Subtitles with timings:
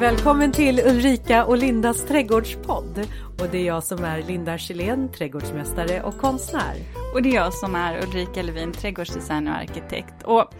[0.00, 2.98] Välkommen till Ulrika och Lindas trädgårdspodd.
[3.38, 6.74] Och det är jag som är Linda Kjellén, trädgårdsmästare och konstnär.
[7.14, 10.22] Och det är jag som är Ulrika Levin, trädgårdsdesigner och arkitekt.
[10.24, 10.54] Och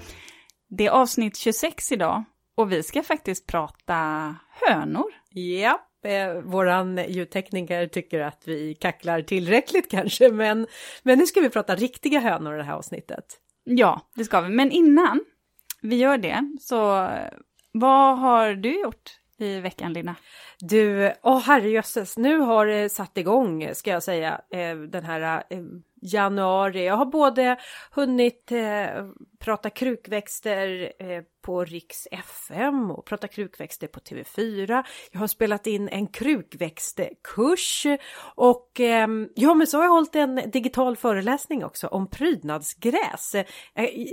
[0.69, 2.25] det är avsnitt 26 idag
[2.57, 5.07] och vi ska faktiskt prata hönor.
[5.31, 10.67] Ja, eh, våran ljudtekniker tycker att vi kacklar tillräckligt kanske, men,
[11.03, 13.25] men nu ska vi prata riktiga hönor i det här avsnittet.
[13.65, 14.49] Ja, det ska vi.
[14.49, 15.25] Men innan
[15.83, 17.09] vi gör det, så
[17.73, 20.17] vad har du gjort i veckan, Lina?
[20.59, 25.59] Du, åh herrejösses, nu har det satt igång ska jag säga, eh, den här eh,
[26.03, 26.87] januari.
[26.87, 27.57] Jag har både
[27.91, 28.87] hunnit eh,
[29.39, 30.93] prata krukväxter
[31.49, 34.85] på Riks FM och prata krukväxter på TV4.
[35.11, 37.87] Jag har spelat in en krukväxtkurs
[38.35, 43.35] och eh, ja, men så har jag hållit en digital föreläsning också om prydnadsgräs.
[43.35, 43.45] Eh,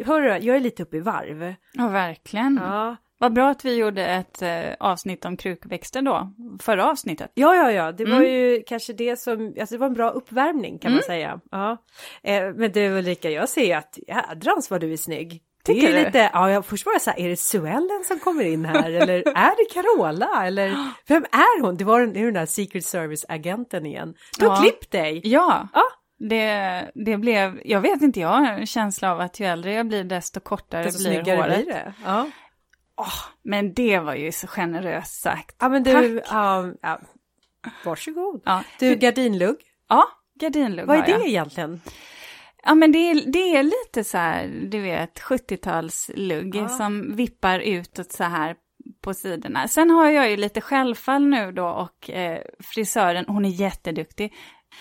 [0.05, 1.55] hörru, jag är lite uppe i varv.
[1.73, 2.59] Ja, verkligen.
[2.63, 2.95] Ja.
[3.25, 7.31] Vad bra att vi gjorde ett eh, avsnitt om krukväxter då, förra avsnittet.
[7.33, 8.31] Ja, ja, ja, det var mm.
[8.31, 10.95] ju kanske det som, alltså det var en bra uppvärmning kan mm.
[10.95, 11.39] man säga.
[11.51, 11.77] Ja.
[12.23, 15.41] Eh, men du Ulrika, jag ser att jädrans vad du är snygg.
[15.63, 18.19] Tycker det är lite, ja, jag först var jag så här, är det Suellen som
[18.19, 21.77] kommer in här eller är det Carola eller vem är hon?
[21.77, 24.13] Det var den, det är den där Secret Service-agenten igen.
[24.39, 24.61] Du har Ja.
[24.61, 25.21] klippt dig!
[25.23, 25.83] Ja, Ja.
[26.19, 29.87] det, det blev, jag vet inte, jag har en känsla av att ju äldre jag
[29.87, 31.65] blir desto kortare Desto blir håret.
[31.65, 31.93] blir det.
[32.05, 32.27] Ja.
[32.97, 35.55] Åh, men det var ju så generöst sagt.
[35.59, 36.27] ja, men du, Tack.
[36.31, 36.99] ja, ja,
[37.85, 38.41] varsågod.
[38.45, 39.57] Ja, Du, gardinlugg,
[39.89, 40.07] ja
[40.39, 41.27] gardinlugg vad är det jag.
[41.27, 41.81] egentligen?
[42.63, 46.67] Ja men det är, det är lite så här, du vet, 70-talslugg Ja.
[46.69, 48.55] som vippar utåt så här
[49.01, 49.67] på sidorna.
[49.67, 54.33] Sen har jag ju lite självfall nu då och eh, frisören, hon är jätteduktig.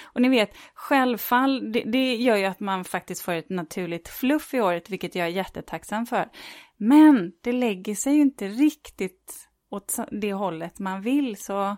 [0.03, 4.55] Och ni vet, självfall, det, det gör ju att man faktiskt får ett naturligt fluff
[4.55, 6.29] i håret, vilket jag är jättetacksam för.
[6.77, 11.77] Men det lägger sig ju inte riktigt åt det hållet man vill, så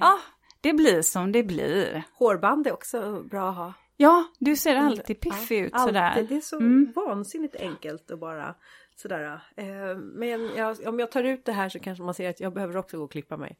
[0.00, 0.18] ja,
[0.60, 2.02] det blir som det blir.
[2.18, 3.72] Hårband är också bra att ha.
[3.96, 5.94] Ja, du ser alltid piffig Ja, ut alltid.
[5.94, 6.26] sådär.
[6.28, 6.92] Det är så Mm.
[6.96, 8.54] vansinnigt enkelt att bara
[8.96, 9.40] sådär.
[9.56, 12.54] Eh, men jag, om jag tar ut det här så kanske man ser att jag
[12.54, 13.56] behöver också gå och klippa mig.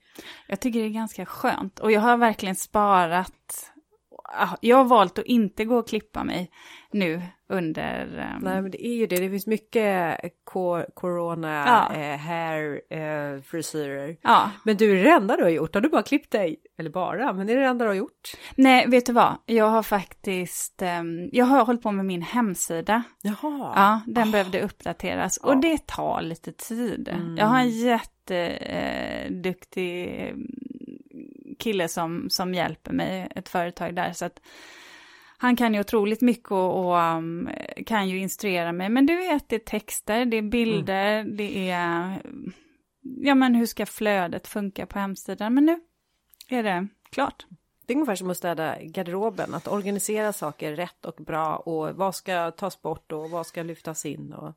[0.49, 3.72] Jag tycker det är ganska skönt och jag har verkligen sparat.
[4.35, 6.51] Ah, Jag har valt att inte gå och klippa mig
[6.93, 8.19] nu under...
[8.19, 11.95] ehm, Nej men det är ju det, det finns mycket co- corona Ja.
[11.97, 14.17] eh, hair eh, frisyrer.
[14.23, 15.75] Ja, Men du, är det det enda du har gjort?
[15.75, 16.57] Har du bara klippt dig?
[16.79, 18.33] Eller bara, men är det det enda du har gjort?
[18.57, 19.37] nej vet du vad?
[19.47, 23.03] Jag har faktiskt, ehm, jag har hållit på med min hemsida.
[23.23, 23.73] Jaha.
[23.77, 27.09] Ja, den behövde uppdateras och det tar lite tid.
[27.09, 27.37] Mm.
[27.37, 30.35] Jag har en jätteduktig eh,
[31.63, 34.41] kille som, som hjälper mig, ett företag där, så att
[35.39, 37.49] han kan ju otroligt mycket och, och um,
[37.87, 38.89] kan ju instruera mig.
[38.89, 42.23] Men du vet, det är texter, det är bilder, det är...
[43.03, 45.55] Ja, men hur ska flödet funka på hemsidan?
[45.55, 45.81] Men nu
[46.49, 47.47] är det klart.
[47.87, 52.15] Det är ungefär som att städa garderoben, att organisera saker rätt och bra och vad
[52.15, 54.55] ska tas bort och vad ska lyftas in och...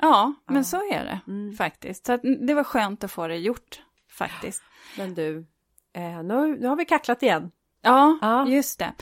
[0.00, 0.64] Ja, men Ja.
[0.64, 1.56] så är det Mm.
[1.56, 2.06] faktiskt.
[2.06, 4.62] Så det var skönt att få det gjort, faktiskt.
[4.98, 5.46] Men du,
[5.94, 7.50] eh, nu, nu har vi kacklat igen.
[7.82, 8.46] Ja, Ja.
[8.46, 8.92] just det.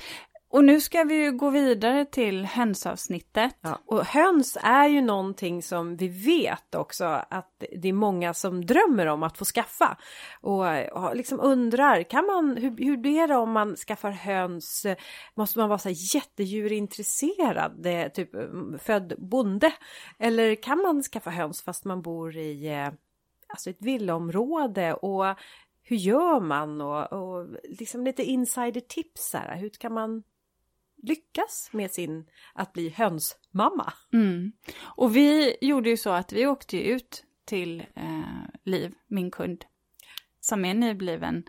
[0.51, 3.57] Och nu ska vi ju gå vidare till hönsavsnittet.
[3.61, 3.79] Ja.
[3.87, 9.07] Och höns är ju någonting som vi vet också att det är många som drömmer
[9.07, 9.97] om att få skaffa.
[10.41, 14.87] Och, och liksom undrar, kan man, hur, hur blir det om man skaffar höns?
[15.35, 19.73] Måste man vara så här jättedjurintresserad, eh, typ mm, född bonde?
[20.19, 22.89] Eller kan man skaffa höns fast man bor i eh,
[23.49, 24.95] alltså ett villaområde?
[24.95, 25.25] Och
[25.83, 26.81] hur gör man?
[26.81, 30.23] Och, och liksom lite insider-tips här, hur kan man
[31.03, 33.93] lyckas med sin att bli hönsmamma.
[34.13, 34.53] Mm.
[34.83, 38.23] Och vi gjorde ju så att vi åkte ut till eh,
[38.65, 39.65] Liv, min kund,
[40.41, 41.45] som är nybliven,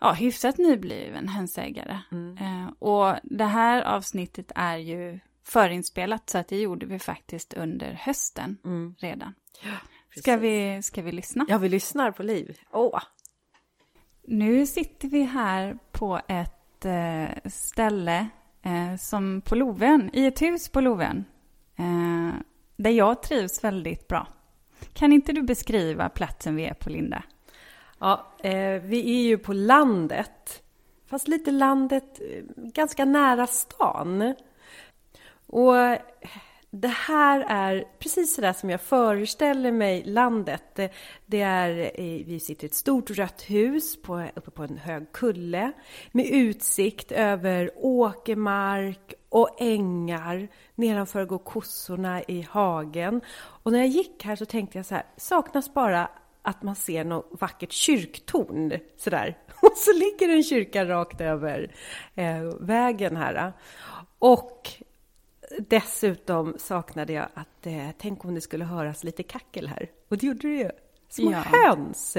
[0.00, 1.98] ja hyfsat nybliven hönsägare.
[2.12, 2.36] Mm.
[2.36, 7.92] Eh, och det här avsnittet är ju förinspelat så att det gjorde vi faktiskt under
[7.92, 8.94] hösten Mm.
[8.98, 9.34] redan.
[10.08, 10.22] Precis.
[10.22, 11.46] Ska vi, ska vi lyssna?
[11.48, 12.58] Ja, vi lyssnar på Liv.
[12.72, 13.00] Åh,
[14.32, 18.28] nu sitter vi här på ett eh, ställe
[18.62, 21.24] eh, som på Loven, i ett hus på Lovön,
[21.76, 22.40] eh,
[22.76, 24.26] där jag trivs väldigt bra.
[24.92, 27.22] Kan inte du beskriva platsen vi är på, Linda?
[27.98, 30.62] Ja, eh, vi är ju på landet.
[31.06, 34.34] Fast lite landet, eh, ganska nära stan.
[35.46, 35.74] Och
[36.72, 40.62] det här är precis så där som jag föreställer mig landet.
[40.74, 40.92] Det,
[41.26, 45.12] det är, eh, vi sitter i ett stort rött hus på, uppe på en hög
[45.12, 45.72] kulle
[46.12, 50.48] med utsikt över åkermark och ängar.
[50.74, 53.20] Nedanför går kossorna i hagen.
[53.36, 56.08] Och när jag gick här så tänkte jag så här, saknas bara
[56.42, 59.38] att man ser något vackert kyrktorn sådär.
[59.62, 61.74] Och så ligger en kyrka rakt över
[62.14, 63.52] eh, vägen här.
[64.18, 64.68] Och
[65.58, 69.90] dessutom saknade jag att eh, tänk om det skulle höras lite kackel här.
[70.08, 70.70] Och det gjorde det ju.
[71.08, 71.38] Små ja.
[71.38, 72.16] höns.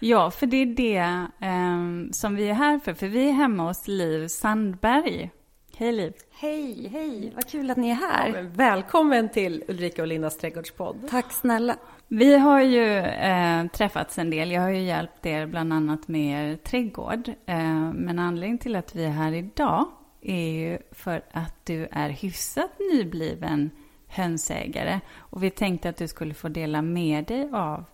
[0.00, 2.94] Ja, för det är det eh, som vi är här för.
[2.94, 5.30] För vi är hemma hos Liv Sandberg.
[5.76, 6.12] Hej Liv!
[6.30, 7.32] Hej, hej!
[7.34, 8.42] Vad kul att ni är här.
[8.42, 11.08] Ja, välkommen till Ulrika och Lindas trädgårdspodd.
[11.10, 11.76] Tack snälla.
[12.08, 14.50] Vi har ju eh, träffats en del.
[14.50, 17.28] Jag har ju hjälpt er bland annat med er trädgård.
[17.28, 19.86] Eh, men anledningen till att vi är här idag
[20.22, 23.70] är ju för att du är hyfsat nybliven
[24.06, 25.00] hönsägare.
[25.16, 27.84] Och vi tänkte att du skulle få dela med dig av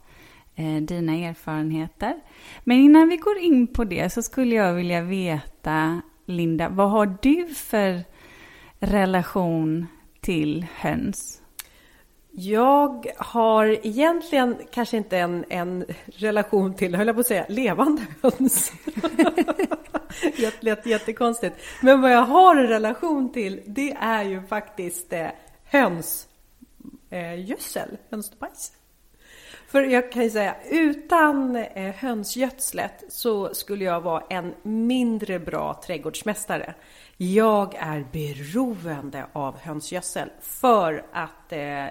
[0.55, 2.20] eh, dina erfarenheter.
[2.64, 7.19] Men innan vi går in på det så skulle jag vilja veta, Linda, vad har
[7.23, 8.05] du för
[8.78, 9.87] relation
[10.20, 11.43] till höns?
[12.38, 18.02] Jag har egentligen kanske inte en, en relation till, höll jag på att säga, levande
[18.22, 18.72] höns.
[20.36, 21.56] det lät jättekonstigt.
[21.82, 25.28] Men vad jag har en relation till, det är ju faktiskt eh,
[25.64, 26.28] hönsgödsel,
[27.90, 28.72] eh, hönsbajs.
[29.68, 35.80] För jag kan ju säga, utan eh, hönsgödslet så skulle jag vara en mindre bra
[35.86, 36.74] trädgårdsmästare.
[37.16, 41.86] Jag är beroende av hönsgödsel för att eh,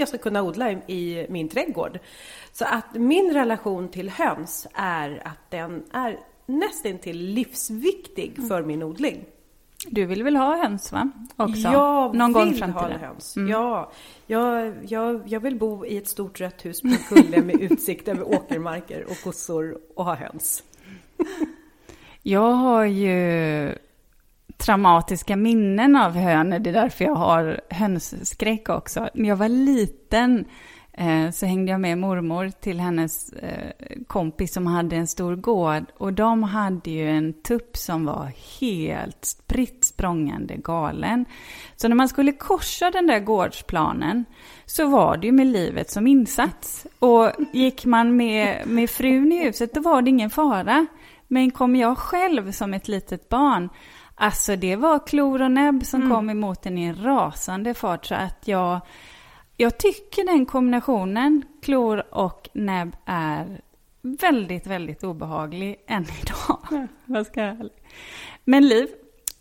[0.00, 1.98] jag ska kunna odla i, i, min trädgård.
[2.52, 8.48] Så att min relation till höns är att den är nästintill livsviktig mm.
[8.48, 9.24] för min odling.
[9.86, 11.10] Du vill väl ha höns va?
[11.36, 11.60] Också.
[11.60, 12.92] Jag Någon vill gång framtiden.
[12.92, 13.36] ha höns.
[13.36, 13.50] Mm.
[13.50, 13.92] Ja,
[14.26, 18.34] jag, jag, jag vill bo i ett stort rött hus på kulle med utsikt över
[18.34, 20.62] åkermarker och kossor och ha höns.
[22.22, 23.74] Jag har ju
[24.60, 26.58] traumatiska minnen av hönor.
[26.58, 29.08] Det är därför jag har hönsskräck också.
[29.14, 30.44] När jag var liten
[30.92, 33.72] eh, så hängde jag med mormor till hennes eh,
[34.06, 35.84] kompis som hade en stor gård.
[35.98, 41.24] Och de hade ju en tupp som var helt spritt språngande galen.
[41.76, 44.24] Så när man skulle korsa den där gårdsplanen
[44.66, 46.86] så var det ju med livet som insats.
[46.98, 50.86] Och gick man med, med frun i huset då var det ingen fara.
[51.28, 53.68] Men kom jag själv som ett litet barn
[54.22, 56.12] Alltså det var klor och näbb som mm.
[56.14, 58.80] kom emot en i en rasande fart så att jag,
[59.56, 63.60] jag tycker den kombinationen, klor och näbb, är
[64.02, 66.88] väldigt, väldigt obehaglig än idag.
[67.04, 67.68] Vad ska jag...
[68.44, 68.88] Men Liv,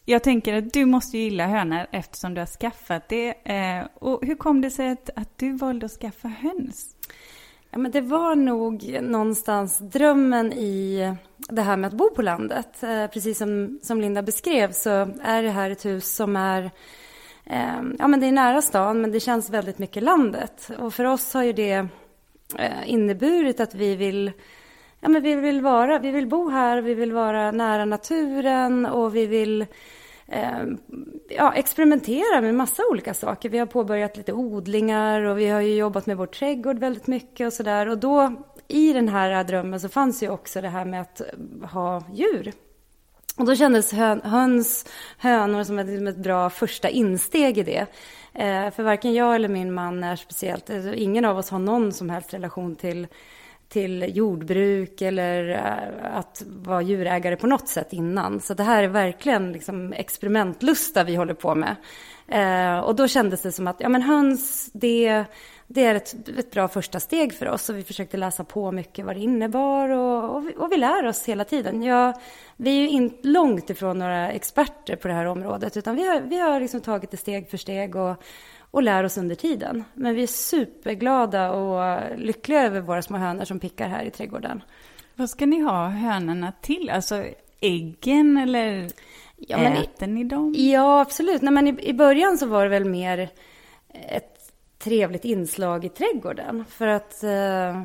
[0.06, 3.30] jag tänker att du måste gilla hönor eftersom du har skaffat det.
[3.30, 6.96] Eh, och hur kom det sig att, att du valde att skaffa höns?
[7.72, 11.14] Ja, men det var nog någonstans drömmen i
[11.50, 12.84] det här med att bo på landet.
[12.84, 14.90] Eh, precis som, som Linda beskrev så
[15.22, 16.72] är det här ett hus som är
[17.46, 20.72] eh, Ja, men det är nära stan, men det känns väldigt mycket landet.
[20.80, 21.88] Och för oss har ju det
[22.58, 24.32] eh, inneburit att vi vill
[25.02, 29.16] Ja, men vi vill vara, vi vill bo här, vi vill vara nära naturen och
[29.16, 29.66] vi vill
[30.28, 30.64] eh,
[31.30, 33.50] ja, experimentera med massa olika saker.
[33.50, 37.48] Vi har påbörjat lite odlingar och vi har ju jobbat med vår trädgård väldigt mycket
[37.48, 37.90] och sådär.
[37.90, 38.36] Och då
[38.70, 41.22] i den här drömmen så fanns ju också det här med att
[41.72, 42.54] ha djur.
[43.38, 44.86] Och då kändes hön, höns,
[45.18, 47.86] hönor som ett, ett bra första insteg i det.
[48.34, 51.92] Eh, för varken jag eller min man är speciellt, alltså ingen av oss har någon
[51.92, 53.08] som helst relation till
[53.70, 58.40] till jordbruk eller eh, att vara djurägare på något sätt innan.
[58.40, 61.76] Så det här är verkligen liksom experimentlusta vi håller på med.
[62.28, 65.26] Eh, och då kändes det som att ja, men höns, det,
[65.72, 67.70] det är ett, ett bra första steg för oss.
[67.70, 71.06] Och vi försökte läsa på mycket vad det innebar och, och, vi, och vi lär
[71.06, 71.84] oss hela tiden.
[71.84, 72.14] Ja,
[72.58, 76.22] vi är ju inte långt ifrån några experter på det här området utan vi har,
[76.22, 78.24] vi har liksom tagit det steg för steg och
[78.72, 79.84] och lär oss under tiden.
[79.94, 84.64] Men vi är superglada och lyckliga över våra små hönor som pickar här i trädgården.
[85.16, 86.90] Vad ska ni ha hönorna till?
[86.90, 87.26] Alltså
[87.62, 88.92] äggen eller
[89.38, 90.54] ja, äter ni dem?
[90.58, 91.42] Ja, absolut.
[91.42, 93.30] Nej, men i, i början så var det väl mer
[94.10, 94.39] ett
[94.80, 96.66] trevligt inslag i trädgården.
[96.70, 97.84] För att eh,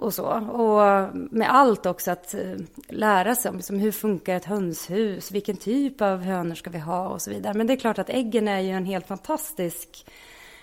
[0.00, 0.26] och så.
[0.32, 2.56] Och med allt också att eh,
[2.88, 7.08] lära sig om liksom, hur funkar ett hönshus, vilken typ av hönor ska vi ha
[7.08, 7.54] och så vidare.
[7.54, 10.06] Men det är klart att äggen är ju en helt fantastisk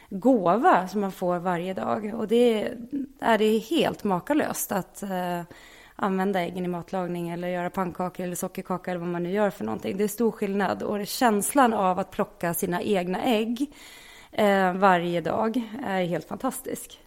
[0.10, 2.14] gåva som man får varje dag.
[2.16, 2.74] Och det
[3.20, 5.42] är det helt makalöst att eh,
[5.96, 9.66] använda äggen i matlagning eller göra pannkakor eller sockerkaka eller vad man nu gör för
[9.66, 9.98] någonting.
[9.98, 13.72] Det är stor skillnad och känslan av att plocka sina egna ägg
[14.38, 17.00] eh, varje dag är helt fantastisk.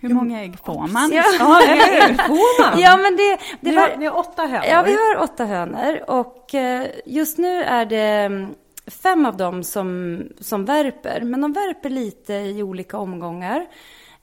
[0.00, 1.10] Hur många ägg får man?
[1.12, 2.80] Ja, ja får man?
[2.80, 4.66] Ja, men det, det var, ni har åtta hönor?
[4.66, 6.10] Ja, vi har åtta hönor.
[6.10, 8.54] Och eh, just nu är det mm,
[8.86, 11.20] fem av dem som, som värper.
[11.20, 13.66] Men de värper lite i olika omgångar.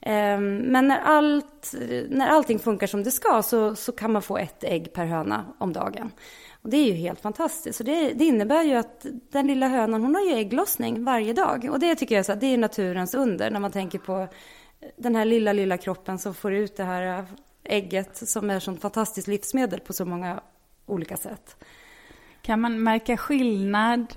[0.00, 1.74] Ehm, men när, allt,
[2.08, 5.44] när allting funkar som det ska så, så kan man få ett ägg per höna
[5.58, 6.10] om dagen.
[6.62, 7.80] Och det är ju helt fantastiskt.
[7.80, 11.68] Och det, det, innebär ju att den lilla hönan hon har ju ägglossning varje dag.
[11.70, 14.28] Och det tycker jag så, det är naturens under när man tänker på
[14.96, 17.26] den här lilla, lilla kroppen som får ut det här
[17.64, 20.40] ägget som är ett sånt fantastiskt livsmedel på så många
[20.86, 21.56] olika sätt.
[22.42, 24.14] Kan man märka skillnad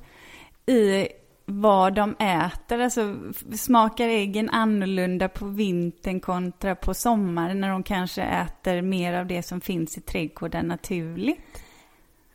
[0.65, 1.07] i
[1.45, 2.79] vad de äter?
[2.79, 3.15] Alltså
[3.57, 9.43] smakar äggen annorlunda på vintern kontra på sommaren när de kanske äter mer av det
[9.43, 11.39] som finns i trädgården naturligt?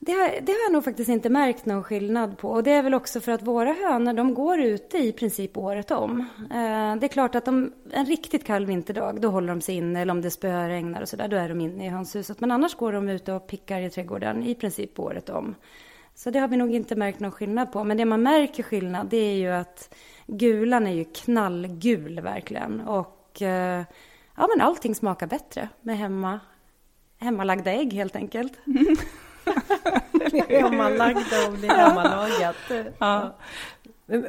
[0.09, 2.51] Det har, det har jag nog faktiskt inte märkt någon skillnad på.
[2.51, 5.91] Och det är väl också för att våra hönor, de går ute i princip året
[5.91, 6.21] om.
[6.41, 10.01] Eh, det är klart att de, en riktigt kall vinterdag, då håller de sig inne.
[10.01, 12.41] Eller om det spöregnar, och sådär, då är de inne i hönshuset.
[12.41, 15.55] Men annars går de ute och pickar i trädgården i princip året om.
[16.15, 17.85] Så det har vi nog inte märkt någon skillnad på.
[17.85, 19.95] Men det man märker skillnad, det är ju att
[20.27, 22.81] gulan är ju knallgul verkligen.
[22.81, 23.83] Och eh,
[24.37, 26.41] ja, men allting smakar bättre med hemma,
[27.19, 28.53] hemmalagda ägg helt enkelt.
[28.67, 28.97] Mm
[30.49, 32.57] hemmalagda och blir hemmalagat.
[32.99, 33.37] Ja.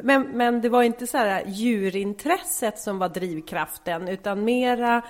[0.02, 5.02] Men, men det var inte så här djurintresset som var drivkraften utan mera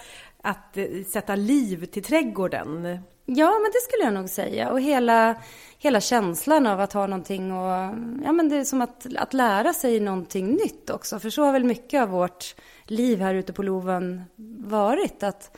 [0.43, 2.99] att eh, sätta liv till trädgården.
[3.27, 4.71] Ja, men det skulle jag nog säga.
[4.71, 5.35] Och hela,
[5.79, 7.95] hela känslan av att ha någonting och...
[8.25, 11.21] Ja, men det är som att, att lära sig någonting nytt också.
[11.21, 14.25] För så har väl mycket av vårt liv här ute på Loven
[14.59, 15.23] varit.
[15.23, 15.57] Att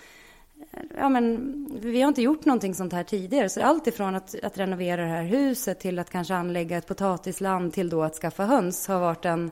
[0.97, 3.49] ja, men, vi har inte gjort någonting sånt här tidigare.
[3.49, 7.73] Så allt ifrån att, att renovera det här huset till att kanske anlägga ett potatisland
[7.73, 9.51] till då att skaffa höns har varit en,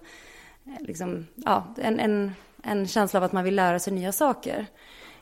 [0.80, 4.66] liksom, ja, en, en, en känsla av att man vill lära sig nya saker.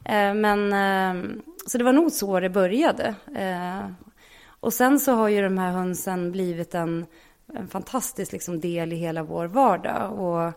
[0.05, 1.31] Eh, men, eh,
[1.67, 3.15] så det var nog så det började.
[3.37, 3.91] Eh,
[4.61, 7.07] och sen så har ju de här hönsen blivit en,
[7.55, 10.13] en fantastisk liksom, del i hela vår vardag.
[10.13, 10.53] Och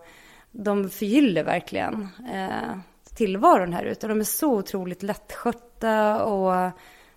[0.51, 2.77] de förgyller verkligen eh,
[3.22, 4.08] tillvaron här ute.
[4.08, 6.72] De är så otroligt lättskötta och,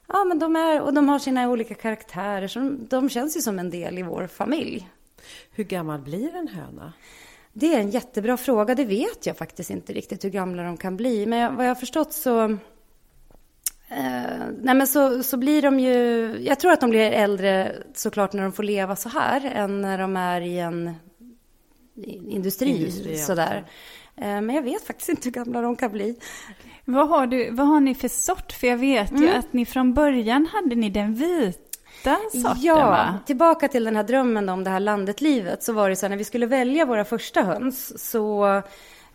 [0.07, 2.49] ja, men de, är, och de har sina olika karaktärer.
[2.49, 4.89] Så de, de känns ju som en del i vår familj.
[5.51, 6.93] Hur gammal blir en höna?
[7.53, 8.75] Det är en jättebra fråga.
[8.75, 11.27] Det vet jag faktiskt inte riktigt hur gamla de kan bli.
[11.27, 12.45] Men vad jag har förstått så...
[13.89, 16.37] Eh, nej men så, så blir de ju...
[16.41, 19.99] Jag tror att de blir äldre såklart när de får leva så här än när
[19.99, 20.95] de är i en
[22.29, 22.69] industri.
[22.69, 23.57] industri sådär.
[23.57, 23.65] Eh,
[24.17, 26.17] men jag vet faktiskt inte hur gamla de kan bli.
[26.85, 28.53] Vad har, du, vad har ni för sort?
[28.53, 29.23] För jag vet mm.
[29.23, 33.19] ju att ni från början hade ni den vita sorten Ja, va?
[33.27, 35.63] tillbaka till den här drömmen om det här landet-livet.
[35.63, 38.63] Så var det så här, när vi skulle välja våra första höns så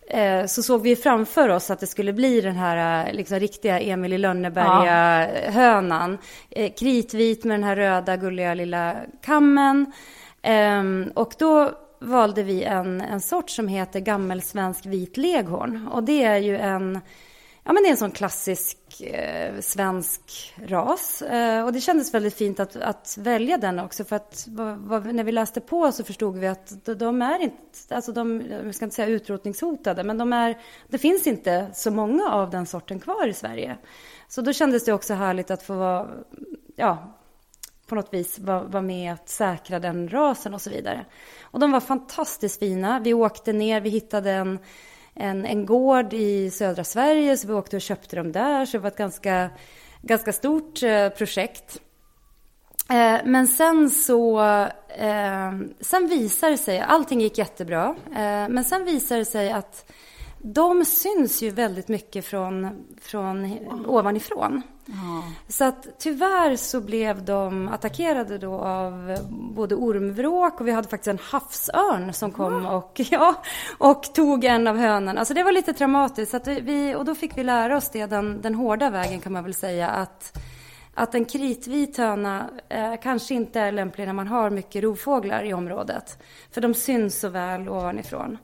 [0.09, 3.79] eh, så såg vi framför oss att det skulle bli den här eh, liksom, riktiga
[3.79, 6.17] Emil i Lönneberga-hönan.
[6.49, 6.69] Ja.
[6.79, 9.91] Kritvit med den här röda gulliga lilla kammen.
[10.41, 15.87] Ehm, och då valde vi en, en sort som heter gammelsvensk vit leghorn.
[15.87, 16.99] Och det är ju en,
[17.63, 21.21] ja men det är en sån klassisk eh, svensk ras.
[21.21, 25.15] Eh, och det kändes väldigt fint att, att välja den också för att vad, vad,
[25.15, 28.75] när vi läste på så förstod vi att de, de är inte, alltså de, jag
[28.75, 32.99] ska inte säga utrotningshotade, men de är, det finns inte så många av den sorten
[32.99, 33.77] kvar i Sverige.
[34.27, 36.07] Så då kändes det också härligt att få vara,
[36.75, 37.18] ja,
[37.89, 41.05] på något vis var, var med att säkra den rasen och så vidare.
[41.41, 42.99] Och de var fantastiskt fina.
[42.99, 44.59] Vi åkte ner, vi hittade en,
[45.13, 48.65] en, en gård i södra Sverige så vi åkte och köpte dem där.
[48.65, 49.49] Så det var ett ganska,
[50.01, 51.81] ganska stort eh, projekt.
[52.89, 54.41] Eh, men sen så,
[54.87, 59.91] eh, sen visade det sig, allting gick jättebra, eh, men sen visade det sig att
[60.41, 64.61] de syns ju väldigt mycket från, från ovanifrån.
[64.85, 65.23] Ja.
[65.47, 71.07] Så att tyvärr så blev de attackerade då av både ormvråk och vi hade faktiskt
[71.07, 73.35] en havsörn som kom och, ja,
[73.77, 75.19] och tog en av hönorna.
[75.19, 76.31] Alltså det var lite traumatiskt.
[76.31, 79.33] Så att vi, och då fick vi lära oss det den, den hårda vägen kan
[79.33, 79.89] man väl säga.
[79.89, 80.37] Att,
[80.93, 85.53] att en kritvit höna eh, kanske inte är lämplig när man har mycket rovfåglar i
[85.53, 86.17] området.
[86.51, 88.37] För de syns så väl ovanifrån.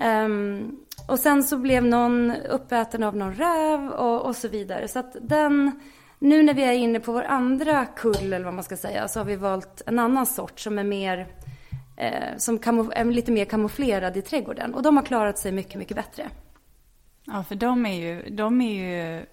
[0.00, 0.76] Um,
[1.10, 4.88] och sen så blev någon uppäten av någon räv och, och så vidare.
[4.88, 5.80] Så att den,
[6.18, 9.20] nu när vi är inne på vår andra kull eller vad man ska säga så
[9.20, 11.26] har vi valt en annan sort som är mer
[11.96, 12.54] eh, som
[12.92, 14.74] är lite mer kamouflerad i trädgården.
[14.74, 16.30] Och de har klarat sig mycket, mycket bättre.
[17.24, 19.26] Ja, för de är ju, de är ju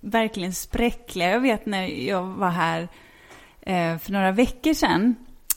[0.00, 1.30] verkligen spräckliga.
[1.30, 2.88] Jag vet när jag var här
[3.60, 5.14] eh, för några veckor sedan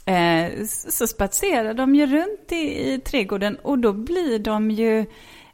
[0.08, 5.06] eh, så spatserar de ju runt i, i trädgården och då blir de ju,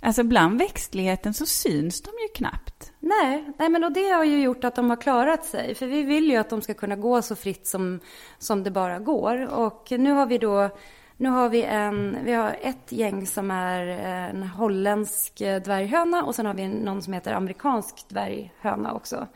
[0.03, 2.91] alltså bland växtligheten så syns de ju knappt.
[2.99, 5.75] Nej, nej men och det har ju gjort att de har klarat sig.
[5.75, 7.99] För vi vill ju att de ska kunna gå så fritt som,
[8.39, 9.53] som det bara går.
[9.53, 10.69] Och nu har vi då
[11.17, 13.85] Nu har vi, en, vi har ett gäng som är
[14.29, 19.27] en holländsk dvärghöna och sen har vi någon som heter amerikansk dvärghöna också.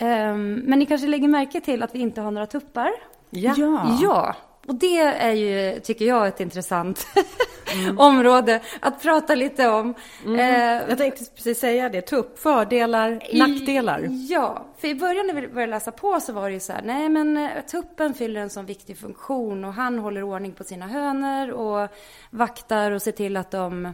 [0.00, 2.90] Um, men ni kanske lägger märke till att vi inte har några tuppar?
[3.30, 3.54] Ja.
[3.56, 3.98] Ja.
[4.02, 4.34] Ja,
[4.66, 7.06] och det är ju, tycker jag, ett intressant
[7.98, 9.94] område att prata lite om.
[10.26, 10.40] Eh,
[10.88, 14.06] Jag tänkte precis säga det, tupp, fördelar, nackdelar.
[14.28, 16.82] Ja, för i början när vi började läsa på så var det ju så här,
[16.84, 20.86] nej men eh, tuppen fyller en sån viktig funktion och han håller ordning på sina
[20.86, 21.88] hönor och
[22.30, 23.92] vaktar och ser till att de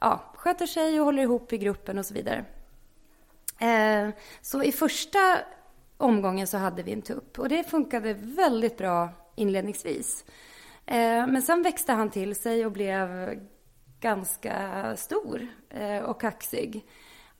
[0.00, 2.44] ja, sköter sig och håller ihop i gruppen och så vidare.
[3.58, 4.08] Eh,
[4.42, 5.18] så i första
[5.96, 10.24] omgången så hade vi en tupp och det funkade väldigt bra inledningsvis.
[10.86, 13.34] Eh, men sen växte han till sig och blev
[14.00, 16.84] ganska stor eh, och kaxig.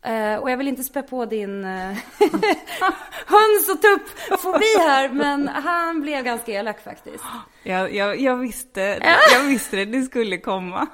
[0.03, 1.65] Eh, och jag vill inte spä på din
[3.27, 7.25] höns och tuppfobi här, men han blev ganska elak faktiskt.
[7.67, 8.81] Jag, jag, jag, visste,
[9.33, 10.87] jag visste det, det skulle komma.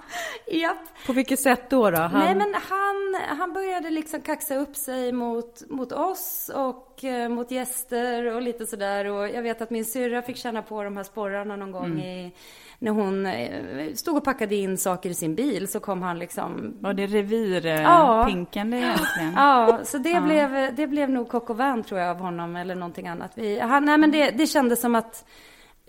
[0.53, 0.77] Japp.
[1.07, 1.91] På vilket sätt då?
[1.91, 1.99] då?
[1.99, 2.13] Han...
[2.21, 7.51] Nej, men han, han började liksom kaxa upp sig mot, mot oss och eh, mot
[7.51, 9.05] gäster och lite sådär.
[9.05, 12.35] Och jag vet att min syrra fick känna på de här sporrarna någon gång i,
[12.79, 16.75] när hon eh, stod och packade in saker i sin bil så kom han liksom
[16.81, 17.09] Var det Ja.
[17.09, 19.33] revirpinkande egentligen?
[19.37, 22.75] Ja, så det, blev, det blev nog Coq au vin, tror jag av honom eller
[22.75, 23.33] någonting annat.
[23.35, 25.25] Vi, han, nej, men det, det kändes som att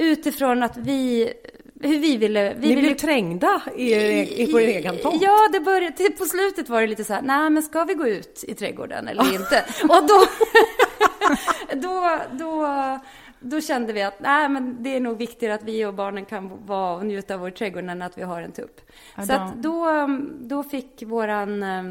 [0.02, 1.34] utifrån att vi,
[1.82, 2.54] hur vi ville...
[2.54, 3.94] Vi Ni ville blev trängda i,
[4.44, 5.22] i, på er egen tomt.
[5.22, 7.94] Ja, det började, till, på slutet var det lite så här, nej men ska vi
[7.94, 9.66] gå ut i trädgården eller inte?
[9.84, 10.26] Och då,
[11.88, 12.68] då, då,
[13.40, 16.66] då kände vi att nej men det är nog viktigare att vi och barnen kan
[16.66, 18.82] vara och njuta av vår trädgård än att vi har en tupp.
[19.28, 20.08] Så att då,
[20.40, 21.84] då fick våran eh,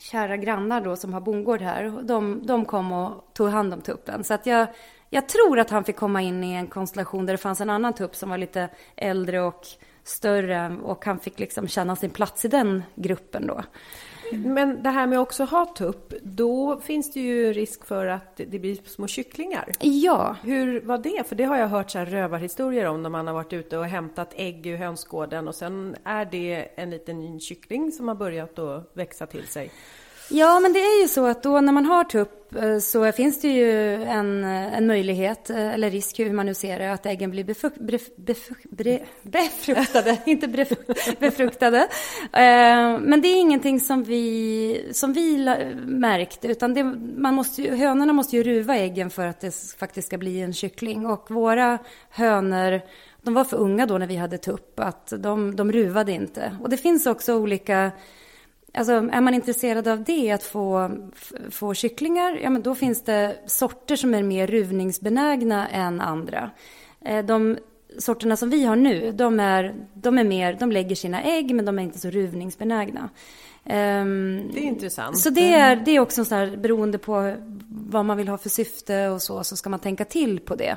[0.00, 4.24] kära grannar då som har bondgård här, de, de kom och tog hand om tuppen.
[4.24, 4.66] Så att jag,
[5.10, 7.92] jag tror att han fick komma in i en konstellation där det fanns en annan
[7.92, 9.66] tupp som var lite äldre och
[10.04, 13.62] större och han fick liksom känna sin plats i den gruppen då.
[14.32, 18.36] Men det här med att också ha tupp, då finns det ju risk för att
[18.36, 19.72] det blir små kycklingar.
[19.80, 21.28] Ja, Hur var det?
[21.28, 23.86] För det har jag hört så här rövarhistorier om när man har varit ute och
[23.86, 28.90] hämtat ägg ur hönsgården och sen är det en liten kyckling som har börjat att
[28.92, 29.70] växa till sig.
[30.32, 33.40] Ja, men det är ju så att då när man har tupp eh, så finns
[33.40, 37.06] det ju en, eh, en möjlighet, eh, eller risk hur man nu ser det, att
[37.06, 40.68] äggen blir befuk, bref, befuk, bref, befruktade, inte bref,
[41.18, 41.88] befruktade.
[43.00, 45.36] Men det är ingenting som vi, som vi
[45.86, 46.84] märkt, utan det,
[47.16, 50.52] man måste ju, hönorna måste ju ruva äggen för att det faktiskt ska bli en
[50.52, 51.06] kyckling.
[51.06, 51.78] Och våra
[52.10, 52.80] hönor,
[53.22, 56.56] de var för unga då när vi hade tupp, att de, de ruvade inte.
[56.60, 57.92] Och det finns också olika
[58.74, 60.90] Alltså, är man intresserad av det, att få,
[61.50, 66.50] få kycklingar, ja men då finns det sorter som är mer ruvningsbenägna än andra.
[67.04, 67.58] Eh, De
[67.98, 71.64] sorterna som vi har nu, de är, de är mer, de lägger sina ägg men
[71.64, 73.08] de är inte så ruvningsbenägna.
[73.64, 75.18] Ehm, Det är intressant.
[75.18, 77.36] så det är, det är också så här, beroende på
[77.68, 80.76] vad man vill ha för syfte och så, så ska man tänka till på det.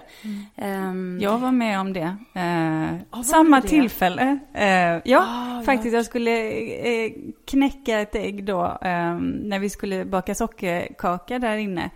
[0.56, 2.16] Ehm, Jag var med om det.
[2.34, 3.68] Eh, samma det?
[3.68, 4.40] tillfälle.
[4.54, 5.96] Eh, ja, Ah, faktiskt.
[5.96, 7.12] Jag skulle eh,
[7.48, 11.90] knäcka ett ägg då eh, när vi skulle baka sockerkaka där inne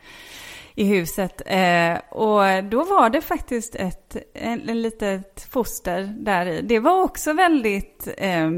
[0.76, 1.42] i huset.
[1.46, 6.62] Eh, och då var det faktiskt ett en, en litet foster där i.
[6.62, 8.50] Det var också väldigt eh,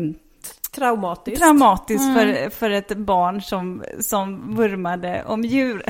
[0.71, 1.41] Traumatiskt.
[1.41, 5.83] traumatiskt för, för ett barn som, som vurmade om djur.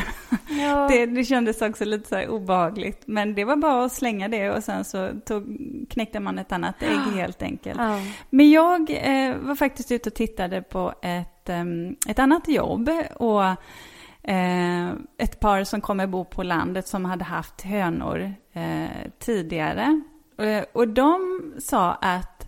[0.49, 0.87] ja.
[0.89, 3.03] Det, det kändes också lite så obehagligt.
[3.05, 5.57] Men det var bara att slänga det och sen så tog,
[5.89, 7.79] knäckte man ett annat ägg helt enkelt.
[7.79, 7.99] Ja.
[8.29, 12.89] Men jag eh, var faktiskt ute och tittade på ett, em, ett annat jobb.
[13.15, 13.43] Och
[14.29, 20.01] eh, ett par som kommer bo på landet som hade haft hönor eh, tidigare.
[20.37, 22.38] Eh, och de sa att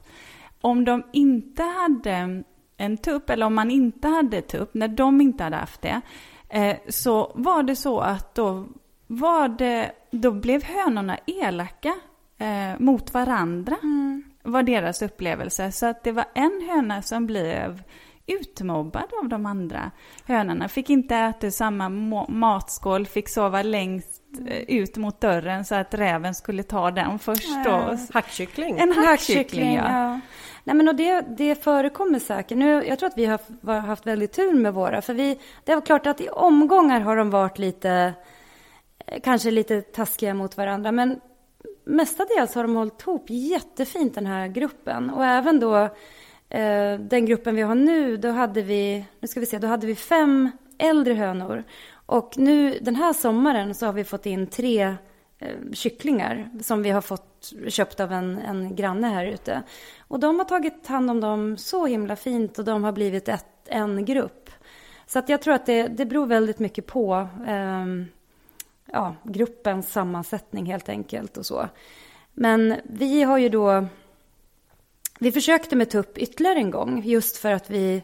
[0.61, 2.43] om de inte hade
[2.77, 6.01] en tupp, eller om man inte hade tupp, när de inte hade haft det,
[6.49, 8.67] eh, så var det så att då,
[9.07, 11.95] var det, då blev hönorna elaka
[12.37, 13.77] eh, mot varandra,
[14.43, 15.71] var deras upplevelse.
[15.71, 17.83] Så att det var en höna som blev
[18.27, 19.91] utmobbad av de andra
[20.25, 20.67] hönorna.
[20.67, 21.89] Fick inte äta samma
[22.29, 27.65] matskål, fick sova längst eh, ut mot dörren så att räven skulle ta den först
[27.65, 27.97] då.
[28.13, 28.77] Hackkyckling.
[28.79, 29.91] En Hackkyckling, hackkyckling, ja.
[29.91, 30.19] ja.
[30.63, 32.57] Nej, men och det, det förekommer säkert.
[32.57, 35.01] Nu, jag tror att vi har har haft väldigt tur med våra.
[35.01, 38.13] För vi, det är klart att i omgångar har de varit lite,
[39.05, 40.91] eh, kanske lite taskiga mot varandra.
[40.91, 41.19] Men
[41.83, 45.09] mestadels har de hållit ihop jättefint den här gruppen.
[45.09, 45.75] Och även då
[46.49, 49.87] eh, den gruppen vi har nu, då hade vi, nu ska vi se, då hade
[49.87, 51.63] vi fem äldre hönor.
[52.05, 54.95] Och nu den här sommaren så har vi fått in tre
[55.41, 59.63] Eh, kycklingar som vi har fått köpt av en, en granne här ute.
[59.99, 63.45] Och de har tagit hand om dem så himla fint och de har blivit ett,
[63.65, 64.49] en grupp.
[65.05, 67.85] Så att jag tror att det, det beror väldigt mycket på eh,
[68.85, 71.69] ja, gruppens sammansättning helt enkelt och så.
[72.33, 73.87] Men vi har ju då,
[75.19, 78.03] vi försökte med tupp ytterligare en gång just för att vi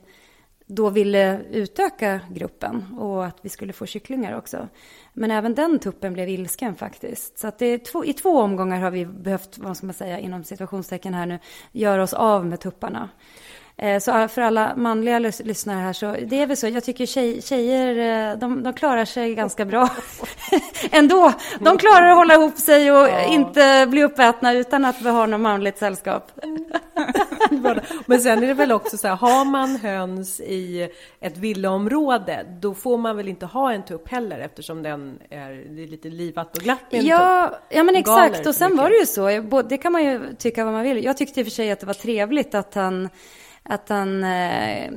[0.67, 4.67] då ville utöka gruppen och att vi skulle få kycklingar också.
[5.13, 7.39] Men även den tuppen blev ilsken faktiskt.
[7.39, 10.43] Så att det två, i två omgångar har vi behövt, vad ska man säga, inom
[10.43, 11.39] situationstecken här nu,
[11.71, 13.09] göra oss av med tupparna.
[13.79, 16.67] Eh, så för alla manliga lyssnare här så det är väl så.
[16.67, 19.89] Jag tycker tjej, tjejer eh, de, de klarar sig ganska bra
[20.91, 21.33] ändå.
[21.59, 23.23] De klarar att hålla ihop sig och ja.
[23.23, 26.31] inte bli uppätna utan att vi har något manligt sällskap.
[28.05, 32.73] Men sen är det väl också så här, har man höns i ett villaområde då
[32.73, 36.57] får man väl inte ha en tupp heller eftersom den är, det är lite livat
[36.57, 37.59] och glatt med en ja, tupp.
[37.69, 38.47] Ja, men exakt.
[38.47, 41.03] Och sen var det ju så, det kan man ju tycka vad man vill.
[41.03, 43.09] Jag tyckte i och för sig att det var trevligt att han
[43.69, 44.89] att, han, eh,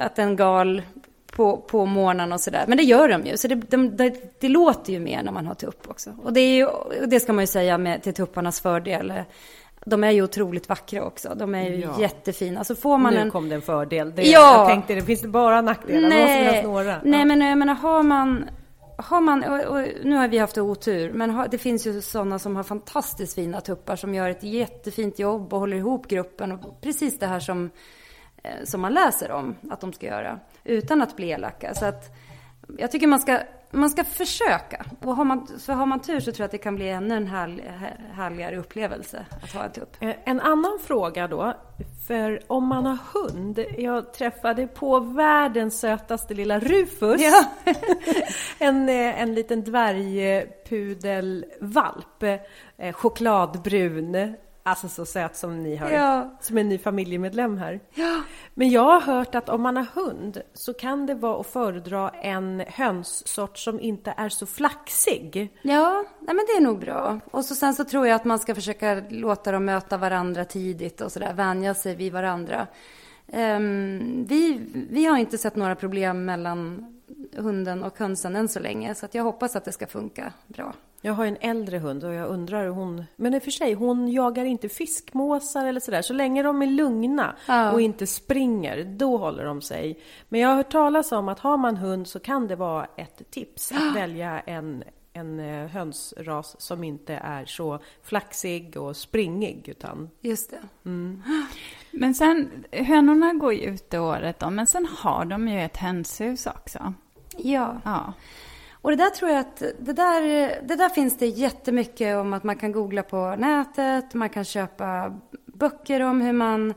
[0.00, 0.82] att den gal
[1.36, 2.64] på, på morgonen och sådär.
[2.68, 5.46] Men det gör de ju, så det, de, det, det, låter ju mer när man
[5.46, 6.10] har tupp också.
[6.22, 6.68] Och det, är ju,
[7.06, 9.12] det ska man ju säga med, till tupparnas fördel.
[9.86, 11.34] De är ju otroligt vackra också.
[11.34, 12.00] De är ju ja.
[12.00, 12.64] jättefina.
[12.64, 13.30] Så får man nu en...
[13.30, 14.12] kom det en fördel.
[14.16, 14.58] Det, ja.
[14.58, 16.08] Jag tänkte, det finns det bara nackdelar?
[16.08, 17.00] Nej, det några.
[17.02, 17.24] nej ja.
[17.24, 18.44] men jag menar, har man...
[18.96, 22.38] Har man, och, och, nu har vi haft otur, men har, det finns ju sådana
[22.38, 26.52] som har fantastiskt fina tuppar som gör ett jättefint jobb och håller ihop gruppen.
[26.52, 27.70] Och precis det här som
[28.64, 31.74] som man läser om att de ska göra utan att bli elaka.
[31.74, 32.16] Så att
[32.78, 34.84] jag tycker man ska, man ska försöka.
[35.02, 37.16] Och har man, för har man tur så tror jag att det kan bli ännu
[37.16, 37.64] en härlig,
[38.12, 39.96] härligare upplevelse att ha en tupp.
[40.00, 41.54] Eh, en annan fråga då.
[42.06, 43.64] För om man har hund.
[43.78, 47.20] Jag träffade på världens sötaste lilla Rufus.
[47.20, 47.44] Ja.
[48.58, 52.24] en, eh, en liten dvärgpudelvalp.
[52.92, 54.36] Chokladbrun.
[54.66, 56.36] Alltså så söt som ni har, ja.
[56.40, 57.80] som en ny familjemedlem här.
[57.94, 58.22] Ja.
[58.54, 62.10] Men jag har hört att om man har hund så kan det vara att föredra
[62.10, 65.52] en hönssort som inte är så flaxig.
[65.62, 67.20] Ja, nej men det är nog bra.
[67.30, 71.00] Och så sen så tror jag att man ska försöka låta dem möta varandra tidigt
[71.00, 72.66] och sådär, vänja sig vid varandra.
[73.26, 76.90] Um, vi, vi har inte sett några problem mellan
[77.36, 80.74] hunden och hönsen än så länge, så jag hoppas att det ska funka bra.
[81.04, 83.04] Jag har en äldre hund och jag undrar hur hon...
[83.16, 86.02] Men i och för sig, hon jagar inte fiskmåsar eller sådär.
[86.02, 87.72] Så länge de är lugna ja.
[87.72, 89.98] och inte springer, då håller de sig.
[90.28, 93.30] Men jag har hört talas om att har man hund så kan det vara ett
[93.30, 100.10] tips att välja en, en eh, hönsras som inte är så flaxig och springig utan...
[100.20, 100.62] Just det.
[100.84, 101.22] Mm.
[101.90, 106.46] Men sen, hönorna går ju ute året då, men sen har de ju ett hönshus
[106.46, 106.94] också.
[107.36, 107.80] Ja.
[107.84, 108.12] ja.
[108.84, 110.22] Och det där tror jag att, det där,
[110.62, 115.20] det där finns det jättemycket om att man kan googla på nätet, man kan köpa
[115.46, 116.74] böcker om hur man,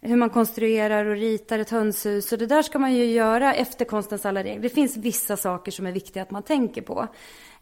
[0.00, 2.32] hur man konstruerar och ritar ett hönshus.
[2.32, 4.62] Och det där ska man ju göra efter konstens alla regler.
[4.62, 7.08] Det finns vissa saker som är viktiga att man tänker på.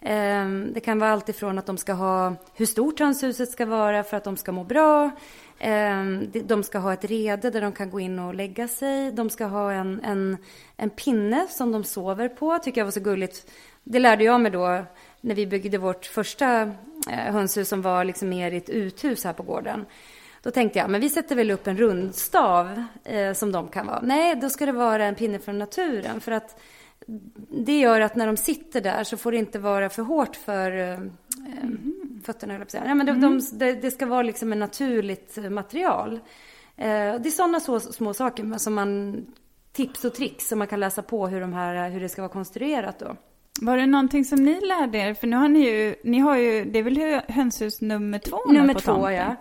[0.00, 4.03] Ehm, det kan vara allt ifrån att de ska ha hur stort hönshuset ska vara
[4.03, 5.11] för att de ska må bra.
[5.59, 9.12] Ehm, de ska ha ett rede där de kan gå in och lägga sig.
[9.12, 10.37] De ska ha en, en,
[10.76, 12.59] en pinne som de sover på.
[12.59, 13.46] Tycker jag var så gulligt.
[13.85, 14.85] Det lärde jag mig då
[15.21, 16.62] när vi byggde vårt första
[17.11, 19.87] eh, hönshus som var liksom mer i ett uthus här på gården.
[20.43, 24.01] Då tänkte jag, men vi sätter väl upp en rundstav eh, som de kan vara.
[24.03, 26.21] Nej, då ska det vara en pinne från naturen.
[26.21, 26.61] För att
[27.49, 30.73] det gör att när de sitter där så får det inte vara för hårt för
[30.73, 32.21] eh, mm.
[32.25, 33.40] fötterna, höll jag men de, mm.
[33.53, 36.12] de, det, ska vara liksom ett naturligt material.
[36.77, 39.27] Eh, det är sådana så, små saker som man,
[39.73, 42.33] tips och tricks som man kan läsa på hur, de här, hur det ska vara
[42.33, 43.16] konstruerat då.
[43.61, 45.15] Var det någonting som ni lärde er?
[45.15, 48.75] För nu har ni ju, ni har ju, det är väl hönshus nummer två Nummer
[48.75, 49.15] på två, tomten.
[49.15, 49.37] ja.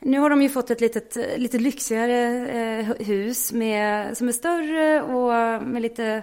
[0.00, 5.02] Nu har de ju fått ett litet, lite lyxigare eh, hus med, som är större
[5.02, 6.22] och med lite,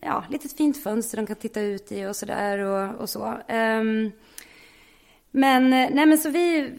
[0.00, 3.24] ja, litet fint fönster de kan titta ut i och sådär och, och så.
[3.48, 4.12] Um,
[5.30, 6.70] men, nej men så vi,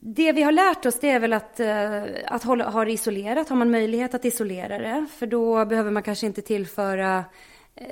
[0.00, 3.48] det vi har lärt oss det är väl att, eh, att hålla, ha det isolerat.
[3.48, 7.24] Har man möjlighet att isolera det, för då behöver man kanske inte tillföra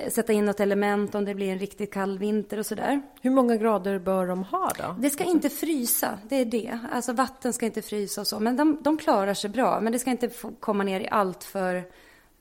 [0.09, 3.01] sätta in något element om det blir en riktigt kall vinter och sådär.
[3.21, 4.95] Hur många grader bör de ha då?
[4.99, 6.79] Det ska inte frysa, det är det.
[6.91, 9.79] Alltså vatten ska inte frysa och så, men de, de klarar sig bra.
[9.81, 11.83] Men det ska inte komma ner i allt för,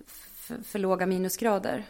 [0.06, 1.84] för, för låga minusgrader.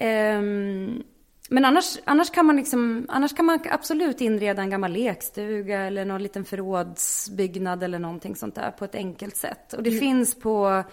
[0.00, 1.04] Um,
[1.50, 6.04] men annars, annars, kan man liksom, annars kan man absolut inreda en gammal lekstuga eller
[6.04, 9.72] någon liten förrådsbyggnad eller någonting sånt där på ett enkelt sätt.
[9.72, 10.00] Och det mm.
[10.00, 10.84] finns på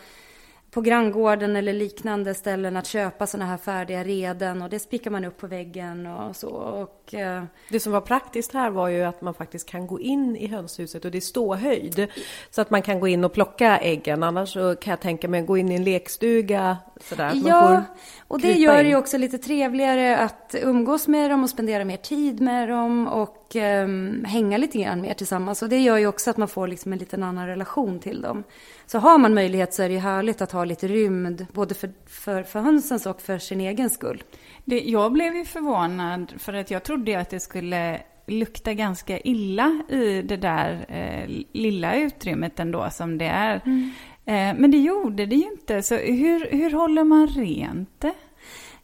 [0.76, 5.26] på granngården eller liknande ställen att köpa sådana här färdiga reden och det spikar man
[5.26, 6.50] upp på väggen och så.
[6.50, 10.36] Och, eh, det som var praktiskt här var ju att man faktiskt kan gå in
[10.36, 12.08] i hönshuset och det är ståhöjd.
[12.50, 14.24] Så att man kan gå in och plocka äggen.
[14.24, 17.32] Annars så kan jag tänka mig att gå in i en lekstuga sådär.
[17.46, 17.84] ja,
[18.28, 21.98] och det gör det ju också lite trevligare att umgås med dem och spendera mer
[21.98, 23.88] tid med dem och eh,
[24.26, 25.62] hänga lite grann mer tillsammans.
[25.62, 28.44] Och det gör ju också att man får liksom en liten annan relation till dem.
[28.86, 31.90] Så har man möjlighet så är det ju härligt att ha lite rymd, både för,
[32.06, 34.24] för, för hönsens och för sin egen skull.
[34.66, 39.84] Det, jag blev ju förvånad, för att jag trodde att det skulle lukta ganska illa
[39.90, 43.62] i det där eh, lilla utrymmet ändå som det är.
[43.66, 43.92] Mm.
[44.26, 48.14] Eh, men det gjorde det ju inte, så hur, hur håller man rent det?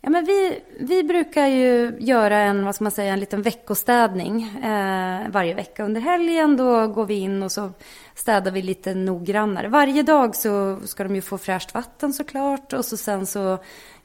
[0.04, 4.44] Ja, men vi, vi brukar ju göra en, vad ska man säga, en liten veckostädning
[4.64, 5.86] eh, varje vecka.
[5.86, 7.72] Under helgen då går vi in och så
[8.16, 9.68] städar vi lite noggrannare.
[9.68, 13.54] Varje dag så ska de ju få fräscht vatten såklart och så sen så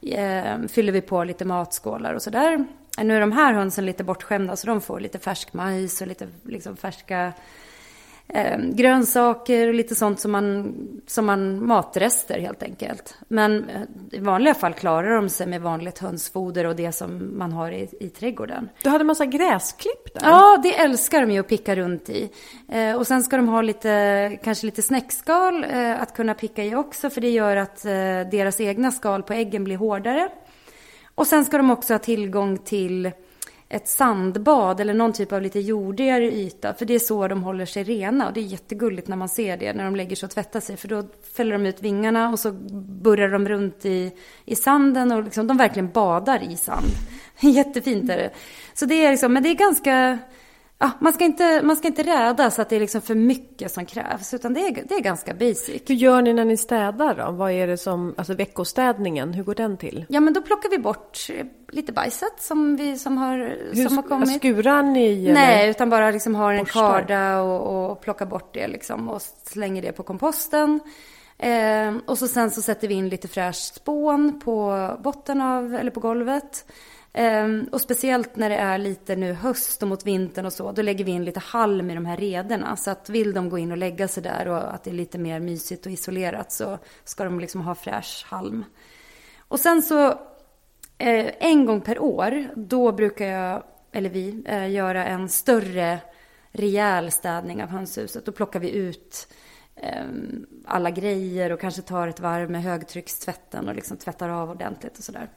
[0.01, 2.65] eh, fyller vi på lite matskålar och sådär.
[3.01, 6.27] Nu är de här hönsen lite bortskämda så de får lite färsk majs och lite
[6.43, 7.33] liksom färska
[8.29, 10.75] eh, grönsaker och lite sånt som man,
[11.07, 13.17] som man matrester helt enkelt.
[13.27, 17.51] Men eh, i vanliga fall klarar de sig med vanligt hönsfoder och det som man
[17.51, 18.69] har i, i trädgården.
[18.83, 20.21] Du hade massa gräsklipp där?
[20.23, 22.29] Ja, det älskar de ju att picka runt i.
[22.69, 26.75] Eh, och sen ska de ha lite, kanske lite snäckskal eh, att kunna picka i
[26.75, 27.91] också för det gör att eh,
[28.31, 30.29] deras egna skal på äggen blir hårdare.
[31.15, 33.11] Och sen ska de också ha tillgång till
[33.69, 36.73] ett sandbad eller någon typ av lite jordigare yta.
[36.73, 39.57] För det är så de håller sig rena och det är jättegulligt när man ser
[39.57, 40.77] det när de lägger sig och tvättar sig.
[40.77, 41.03] För då
[41.33, 42.51] fäller de ut vingarna och så
[43.01, 44.11] burrar de runt i,
[44.45, 46.87] i sanden och liksom, de verkligen badar i sand.
[47.39, 48.31] Jättefint är det.
[48.73, 50.19] Så det är liksom, men det är ganska
[50.79, 53.71] Ja, man, ska inte, man ska inte räda så att det är liksom för mycket
[53.71, 55.81] som krävs, utan det är, det är ganska basic.
[55.85, 57.31] Hur gör ni när ni städar då?
[57.31, 60.05] Vad är det som, alltså veckostädningen, hur går den till?
[60.09, 61.27] Ja, men då plockar vi bort
[61.71, 63.37] lite bajset som, vi, som, har,
[63.73, 64.35] hur, som har kommit.
[64.35, 65.31] Skurar ni?
[65.33, 65.69] Nej, eller?
[65.69, 69.91] utan bara liksom har en karda och, och plockar bort det liksom och slänger det
[69.91, 70.79] på komposten.
[71.37, 75.91] Eh, och så sen så sätter vi in lite fräscht spån på botten av, eller
[75.91, 76.65] på golvet.
[77.13, 80.81] Eh, och speciellt när det är lite nu höst och mot vintern och så, då
[80.81, 82.75] lägger vi in lite halm i de här rederna.
[82.75, 85.17] Så att vill de gå in och lägga sig där och att det är lite
[85.17, 88.65] mer mysigt och isolerat så ska de liksom ha fräsch halm.
[89.47, 90.07] Och sen så
[90.97, 95.99] eh, en gång per år, då brukar jag, eller vi, eh, göra en större
[96.51, 98.25] rejäl städning av hönshuset.
[98.25, 99.27] Då plockar vi ut
[100.65, 105.03] alla grejer och kanske tar ett varv med högtryckstvätten och liksom tvättar av ordentligt och
[105.03, 105.29] sådär.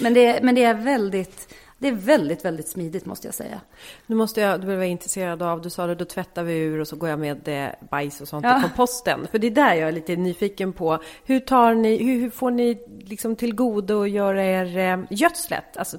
[0.00, 3.60] Men det, men det är väldigt, det är väldigt, väldigt smidigt måste jag säga.
[4.06, 6.88] Nu måste jag, du var intresserad av, du sa det, då tvättar vi ur och
[6.88, 8.58] så går jag med eh, bajs och sånt ja.
[8.58, 9.26] i komposten.
[9.30, 10.98] För det är där jag är lite nyfiken på.
[11.24, 15.76] Hur tar ni, hur, hur får ni liksom till godo att göra er eh, gödslet?
[15.76, 15.96] Alltså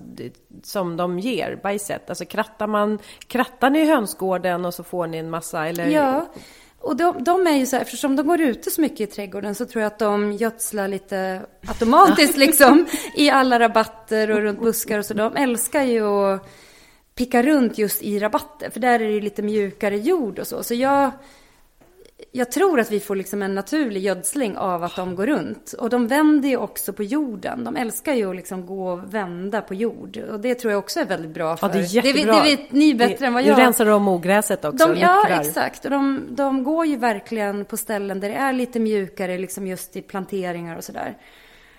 [0.64, 2.10] som de ger, bajset.
[2.10, 5.88] Alltså krattar man, krattar ni hönsgården och så får ni en massa eller?
[5.88, 6.28] Ja.
[6.82, 9.56] Och de, de, är ju så här, eftersom de går ute så mycket i trädgården
[9.56, 15.00] så tror jag att de gödslar lite automatiskt liksom i alla rabatter och runt buskar
[15.00, 15.14] och så.
[15.14, 16.50] De älskar ju att
[17.16, 20.64] picka runt just i rabatter för där är det ju lite mjukare jord och så.
[20.64, 21.12] Så jag
[22.32, 25.74] jag tror att vi får liksom en naturlig gödsling av att de går runt.
[25.74, 27.64] Och de vänder ju också på jorden.
[27.64, 30.18] De älskar ju att liksom gå och vända på jord.
[30.18, 31.68] Och det tror jag också är väldigt bra för...
[31.68, 32.34] Ja, det är jättebra.
[32.34, 33.58] Det, det vet ni bättre det, än vad jag.
[33.58, 34.88] Du rensar om ogräset också.
[34.88, 35.86] De, ja, exakt.
[35.86, 39.96] Och de, de går ju verkligen på ställen där det är lite mjukare, liksom just
[39.96, 41.18] i planteringar och sådär.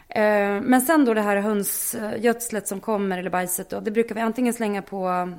[0.09, 4.21] Eh, men sen då det här hönsgödslet som kommer, eller bajset då, det brukar vi
[4.21, 5.33] antingen slänga på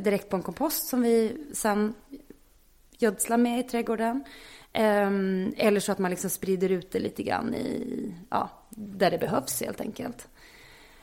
[0.00, 1.94] direkt på en kompost som vi sen
[3.04, 4.24] gödsla med i trädgården.
[4.72, 9.18] Ehm, eller så att man liksom sprider ut det lite grann i, ja, där det
[9.18, 10.28] behövs helt enkelt.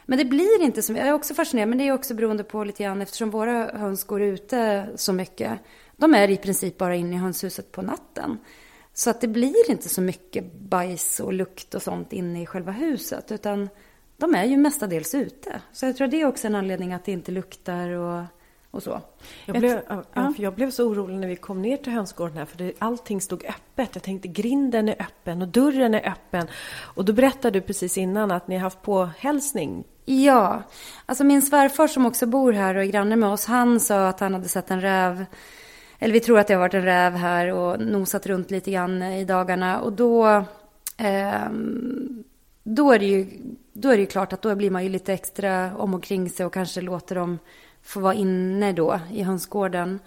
[0.06, 2.64] Men det blir inte som, jag är också fascinerad, men det är också beroende på
[2.64, 5.60] lite grann eftersom våra höns går ute så mycket.
[5.98, 8.38] De är i princip bara inne i hönshuset på natten.
[8.94, 12.72] Så att det blir inte så mycket bajs och lukt och sånt inne i själva
[12.72, 13.70] huset, utan
[14.18, 15.62] de är ju mestadels ute.
[15.72, 18.24] Så jag tror det är också en anledning att det inte luktar och
[18.72, 19.02] och så.
[19.46, 19.82] Jag blev,
[20.14, 22.74] ja, för jag blev så orolig när vi kom ner till hönsgården här för det,
[22.80, 23.90] allting stod öppet.
[23.94, 26.48] Jag tänkte grinden är öppen och dörren är öppen.
[26.82, 29.84] Och då berättade du precis innan att ni har haft påhälsning.
[30.06, 30.64] Ja,
[31.06, 34.20] alltså min svärfar som också bor här och är granne med oss, han sa att
[34.20, 35.26] han hade sett en räv
[36.04, 39.04] eller vi tror att det har varit en räv här och nosat runt lite grann
[39.04, 39.80] i dagarna.
[39.80, 40.28] Och då,
[40.98, 41.50] eh,
[42.64, 43.28] då, är det ju,
[43.74, 46.30] då är det ju klart att då blir man ju lite extra om och kring
[46.30, 47.40] sig och kanske låter dem
[47.84, 50.00] få vara inne då i hönsgården.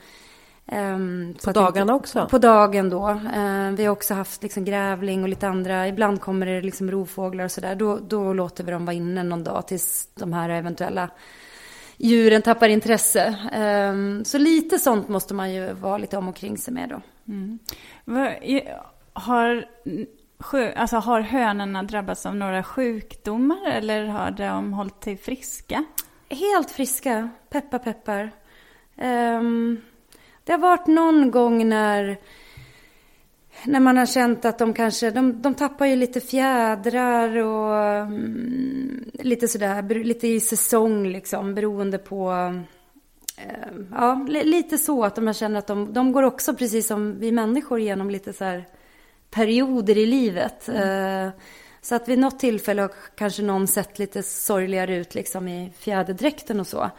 [0.72, 2.26] Um, på dagarna inte, också?
[2.30, 3.08] På dagen då.
[3.08, 5.88] Uh, vi har också haft liksom grävling och lite andra.
[5.88, 7.74] Ibland kommer det liksom rovfåglar och sådär.
[7.74, 11.10] Då, då låter vi dem vara inne någon dag tills de här eventuella
[11.96, 13.36] djuren tappar intresse.
[13.92, 17.00] Um, så lite sånt måste man ju vara lite om och kring sig med då.
[17.32, 17.58] Mm.
[19.12, 19.64] Har,
[20.76, 25.84] alltså, har hönorna drabbats av några sjukdomar eller har de hållit sig friska?
[26.28, 28.30] Helt friska, peppar peppar.
[28.96, 29.80] Um,
[30.44, 32.18] det har varit någon gång när,
[33.64, 39.10] när man har känt att de kanske, de, de tappar ju lite fjädrar och um,
[39.12, 42.60] lite sådär, lite i säsong liksom beroende på uh,
[43.92, 47.80] Ja, lite så att man känner att de, de går också precis som vi människor
[47.80, 48.64] genom lite så här
[49.30, 50.68] perioder i livet.
[50.68, 51.26] Mm.
[51.26, 51.32] Uh,
[51.84, 56.60] så att vid något tillfälle har kanske någon sett lite sorgligare ut liksom i fjäderdräkten
[56.60, 56.90] och så.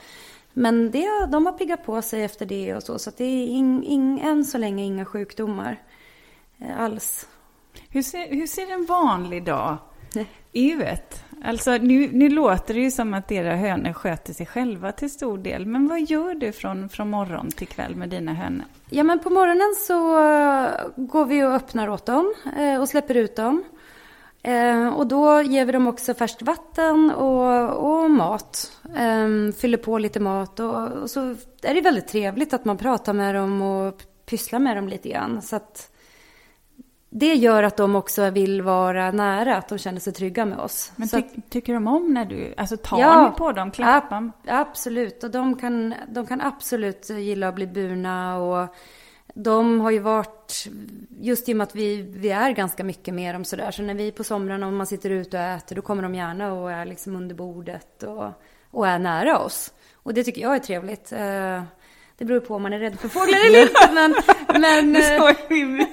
[0.53, 2.99] Men det, de har piggat på sig efter det och så.
[2.99, 5.83] Så det är in, in, än så länge inga sjukdomar
[6.59, 7.27] eh, alls.
[7.89, 9.77] Hur ser, hur ser en vanlig dag
[10.53, 11.23] ut?
[11.43, 15.37] Alltså nu, nu låter det ju som att era hönor sköter sig själva till stor
[15.37, 15.65] del.
[15.65, 18.65] Men vad gör du från, från morgon till kväll med dina hönor?
[18.89, 19.95] Ja men på morgonen så
[20.95, 23.63] går vi och öppnar åt dem eh, och släpper ut dem.
[24.45, 28.71] Eh, och då ger vi dem också färskt vatten och, och mat.
[28.95, 33.13] Eh, fyller på lite mat och, och, så är det väldigt trevligt att man pratar
[33.13, 35.41] med dem och pysslar med dem lite grann.
[35.41, 35.91] Så att
[37.09, 40.91] det gör att de också vill vara nära, att de känner sig trygga med oss.
[40.95, 44.17] Men ty att, tycker de om när du, alltså tar ja, ni på dem, klappar?
[44.17, 48.75] Ab absolut, och de kan, de kan absolut gilla att bli burna och
[49.37, 50.67] de har ju varit,
[51.19, 53.93] just i och med att vi, vi är ganska mycket med dem sådär, så när
[53.93, 56.85] vi på somrarna, om man sitter ute och äter, då kommer de gärna och är
[56.85, 58.31] liksom under bordet och,
[58.71, 59.73] och är nära oss.
[59.93, 61.11] Och det tycker jag är trevligt.
[61.11, 61.63] Eh,
[62.17, 64.15] det beror på om man är rädd för fåglar eller inte, men...
[64.61, 64.91] men
[65.49, 65.87] min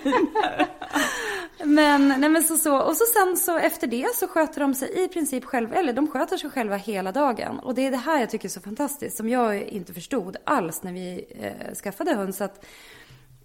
[1.64, 5.05] Men, nej men så, så, och så sen så efter det så sköter de sig
[5.05, 7.59] i princip själva, eller de sköter sig själva hela dagen.
[7.59, 10.83] Och det är det här jag tycker är så fantastiskt, som jag inte förstod alls
[10.83, 12.40] när vi eh, skaffade höns.
[12.40, 12.64] Att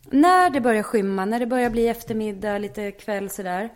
[0.09, 3.73] när det börjar skymma, när det börjar bli eftermiddag, lite kväll sådär.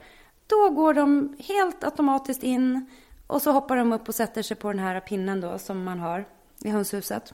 [0.48, 2.90] Då går de helt automatiskt in
[3.28, 6.00] och så hoppar de upp och sätter sig på den här pinnen då som man
[6.00, 6.26] har
[6.64, 7.34] i hönshuset.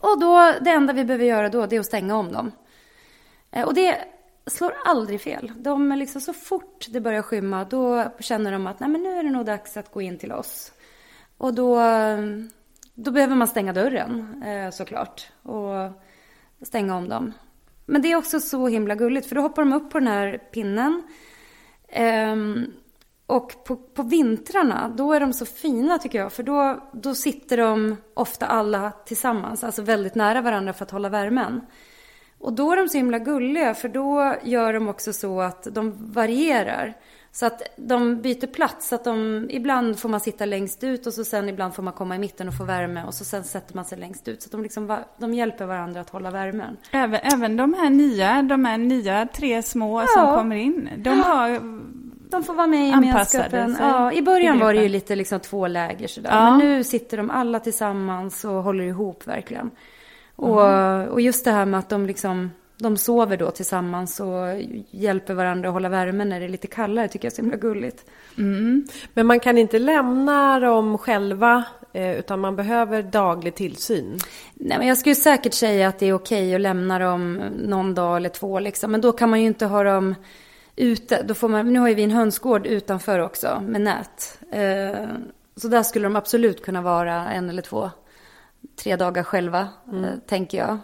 [0.00, 2.52] Och då, det enda vi behöver göra då, det är att stänga om dem.
[3.50, 4.04] Eh, och det
[4.46, 5.52] slår aldrig fel.
[5.56, 9.18] De är liksom så fort det börjar skymma, då känner de att Nej, men nu
[9.18, 10.72] är det nog dags att gå in till oss.
[11.38, 11.80] Och då,
[12.94, 15.92] då behöver man stänga dörren eh, såklart och
[16.62, 17.32] stänga om dem.
[17.86, 20.38] Men det är också så himla gulligt för då hoppar de upp på den här
[20.38, 21.02] pinnen.
[22.32, 22.72] Um,
[23.26, 26.32] och på, på vintrarna, då är de så fina tycker jag.
[26.32, 31.08] För då, då sitter de ofta alla tillsammans, alltså väldigt nära varandra för att hålla
[31.08, 31.60] värmen.
[32.38, 36.12] Och då är de så himla gulliga för då gör de också så att de
[36.12, 36.94] varierar.
[37.34, 38.88] Så att de byter plats.
[38.88, 41.92] Så att de, ibland får man sitta längst ut och så sen ibland får man
[41.92, 43.04] komma i mitten och få värme.
[43.04, 44.42] Och så sen sätter man sig längst ut.
[44.42, 46.76] Så att de, liksom, de hjälper varandra att hålla värmen.
[46.90, 50.06] Även, även de här nya, de här nya tre små ja.
[50.06, 50.90] som kommer in.
[50.96, 51.60] De har
[52.30, 53.76] de får vara med i gemenskapen.
[53.80, 56.30] Ja, I början var det ju lite liksom två läger sådär.
[56.30, 56.50] Ja.
[56.50, 59.70] Men nu sitter de alla tillsammans och håller ihop verkligen.
[60.36, 61.08] Och, mm.
[61.08, 65.68] och just det här med att de liksom de sover då tillsammans och hjälper varandra
[65.68, 68.04] att hålla värmen när det är lite kallare tycker jag är så himla gulligt.
[68.38, 68.86] Mm.
[69.14, 74.18] Men man kan inte lämna dem själva eh, utan man behöver daglig tillsyn?
[74.54, 78.16] Nej men jag skulle säkert säga att det är okej att lämna dem någon dag
[78.16, 78.90] eller två liksom.
[78.90, 80.14] Men då kan man ju inte ha dem
[80.76, 81.22] ute.
[81.22, 84.38] Då får man, nu har ju vi en hönsgård utanför också med nät.
[84.50, 85.08] Eh,
[85.56, 87.90] så där skulle de absolut kunna vara en eller två,
[88.76, 90.20] tre dagar själva, mm.
[90.26, 90.78] tänker jag.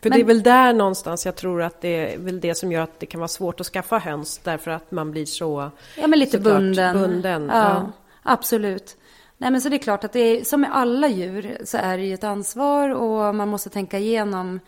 [0.00, 2.72] För Men, det är väl där någonstans jag tror att det är väl det som
[2.72, 6.06] gör att det kan vara svårt att skaffa höns därför att man blir så Ja
[6.06, 7.00] men lite bunden.
[7.00, 7.50] bunden.
[7.52, 8.96] Ja, ja, absolut.
[9.36, 11.98] Nej men så det är klart att det är som med alla djur så är
[11.98, 14.60] det ju ett ansvar och man måste tänka igenom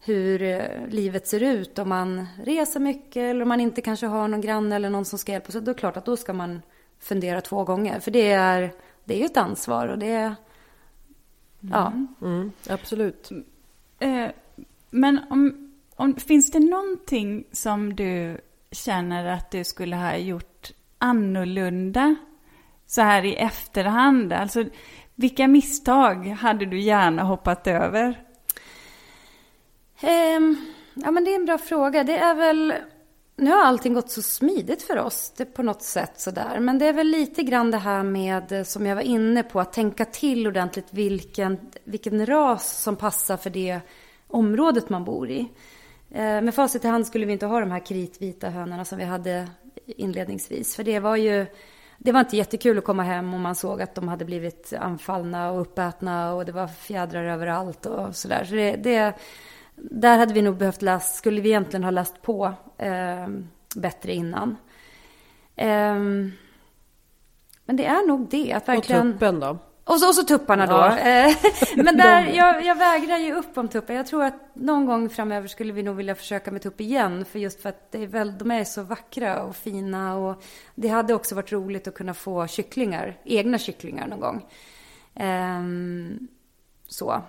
[0.00, 4.28] hur eh, livet ser ut om man reser mycket eller om man inte kanske har
[4.28, 5.52] någon granne eller någon som ska hjälpa.
[5.52, 6.62] Så då är det klart att då ska man
[6.98, 8.00] fundera två gånger.
[8.00, 8.72] För det är,
[9.04, 10.34] det är ju ett ansvar och det är...
[11.60, 11.86] Ja.
[11.86, 13.30] Mm, mm absolut.
[13.98, 14.26] Eh,
[14.96, 18.40] men om, om, finns det någonting som du
[18.70, 22.16] känner att du skulle ha gjort annorlunda
[22.86, 24.32] så här i efterhand?
[24.32, 24.64] Alltså,
[25.14, 28.22] vilka misstag hade du gärna hoppat över?
[30.02, 30.56] Um,
[30.94, 32.04] ja, men det är en bra fråga.
[32.04, 32.74] Det är väl...
[33.38, 36.60] Nu har allting gått så smidigt för oss det på något sätt sådär.
[36.60, 39.60] Men det är väl lite grann det här med, eh, som jag var inne på,
[39.60, 43.80] att tänka till ordentligt vilken, vilken ras som passar för det
[44.28, 45.48] området man bor i.
[46.10, 49.04] Eh, med facit i hand skulle vi inte ha de här kritvita hönorna som vi
[49.04, 49.48] hade
[49.86, 50.76] inledningsvis.
[50.76, 51.46] För det var ju
[51.98, 55.50] det var inte jättekul att komma hem och man såg att de hade blivit anfallna
[55.50, 58.44] och uppätna och det var fjädrar överallt och sådär.
[58.44, 59.14] Så det, det,
[59.76, 63.28] där hade vi nog behövt läsa, skulle vi egentligen ha läst på eh,
[63.76, 64.56] bättre innan.
[65.56, 65.94] Eh,
[67.64, 69.08] men det är nog det, att verkligen...
[69.08, 69.58] Och tuppen då?
[69.86, 70.72] Och så, och så tupparna då.
[70.74, 70.98] Ja.
[70.98, 71.36] Eh,
[71.76, 73.96] men där, jag, jag vägrar ge upp om tuppen.
[73.96, 77.24] Jag tror att någon gång framöver skulle vi nog vilja försöka med tupp igen.
[77.24, 80.14] För just för att det är väl, de är så vackra och fina.
[80.16, 80.42] Och
[80.74, 84.46] det hade också varit roligt att kunna få kycklingar, egna kycklingar någon gång.
[85.14, 86.28] Um,
[86.88, 87.22] så.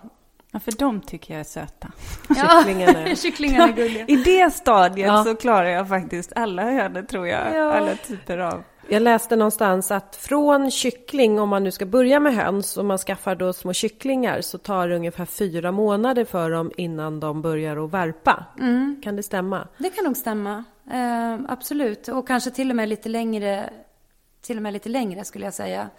[0.51, 1.91] Ja, för de tycker jag är söta.
[2.29, 3.15] Ja, kycklingarna.
[3.15, 4.05] kycklingarna är gulliga.
[4.07, 5.23] I det stadiet ja.
[5.23, 7.55] så klarar jag faktiskt alla hönor, tror jag.
[7.55, 7.73] Ja.
[7.73, 12.35] Alla typer av jag läste någonstans att från kyckling, om man nu ska börja med
[12.35, 16.71] höns och man skaffar då små kycklingar så tar det ungefär fyra månader för dem
[16.77, 18.45] innan de börjar att värpa.
[18.59, 19.01] Mm.
[19.03, 19.67] Kan det stämma?
[19.77, 20.63] Det kan nog stämma.
[20.91, 22.07] Eh, absolut.
[22.07, 23.69] Och kanske till och med lite längre,
[24.41, 25.89] till och med lite längre skulle jag säga.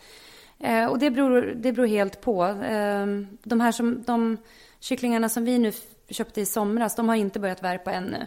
[0.59, 2.45] Eh, och det beror, det beror helt på.
[2.45, 3.07] Eh,
[3.43, 4.37] de här som, de
[4.81, 5.73] kycklingarna som vi nu
[6.11, 8.27] köpte i somras, de har inte börjat värpa ännu.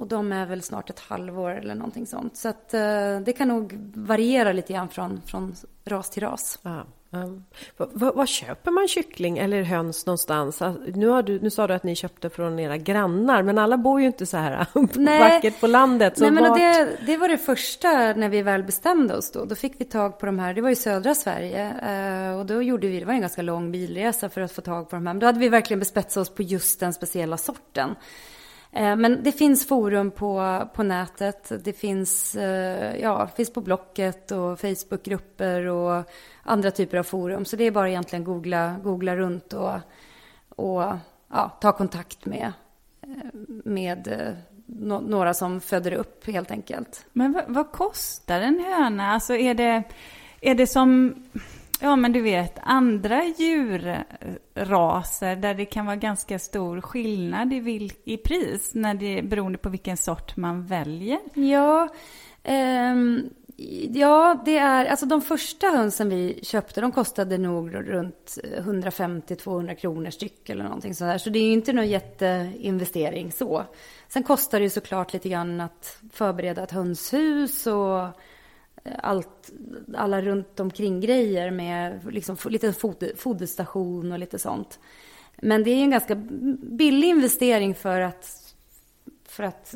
[0.00, 2.36] Och de är väl snart ett halvår eller någonting sånt.
[2.36, 6.58] Så att eh, det kan nog variera lite grann från, från ras till ras.
[6.62, 6.84] Ja.
[7.12, 7.44] Um,
[7.92, 10.62] vad, köper man kyckling eller höns någonstans?
[10.62, 13.76] Alltså, nu, har du, nu sa du att ni köpte från era grannar, men alla
[13.76, 15.18] bor ju inte så här Nej.
[15.18, 16.18] vackert på landet.
[16.18, 16.58] Så Nej, men vart...
[16.58, 19.44] det, det var det första när vi väl bestämde oss då.
[19.44, 21.70] Då fick vi tag på de här, det var i södra Sverige.
[21.70, 24.90] Eh, och då gjorde vi, det var en ganska lång bilresa för att få tag
[24.90, 25.14] på de här.
[25.14, 27.94] Men då hade vi verkligen bespetsat oss på just den speciella sorten.
[28.72, 31.52] Eh, men det finns forum på, på nätet.
[31.64, 36.10] Det finns, eh, ja, finns på Blocket och Facebookgrupper och
[36.42, 37.44] andra typer av forum.
[37.44, 39.74] Så det är bara egentligen googla, googla runt och,
[40.48, 40.82] och
[41.30, 42.52] ja, ta kontakt med,
[43.02, 43.08] eh,
[43.64, 44.08] med
[45.06, 47.06] några som föder upp helt enkelt.
[47.12, 49.12] Men vad, vad kostar en höna?
[49.12, 49.82] Alltså är det,
[50.40, 51.14] är det som
[51.82, 54.06] Ja, men du vet, andra djurraser
[55.36, 59.68] där det kan vara ganska stor skillnad i, vil, i pris när det, beroende på
[59.68, 61.18] vilken sort man väljer.
[61.34, 61.88] Ja,
[62.92, 63.30] um,
[63.90, 70.10] ja, det är, alltså de första hönsen vi köpte, de kostade nog runt 150-200 kronor
[70.10, 71.18] styck eller någonting sådär.
[71.18, 73.64] Så det är ju inte någon jätteinvestering så.
[74.08, 78.08] Sen kostar det ju såklart lite grann att förbereda ett hönshus och
[78.98, 79.50] allt,
[79.96, 84.78] alla runt omkring grejer med liksom lite foder, foderstation och lite sånt.
[85.36, 86.14] Men det är en ganska
[86.62, 88.54] billig investering för att,
[89.28, 89.74] för att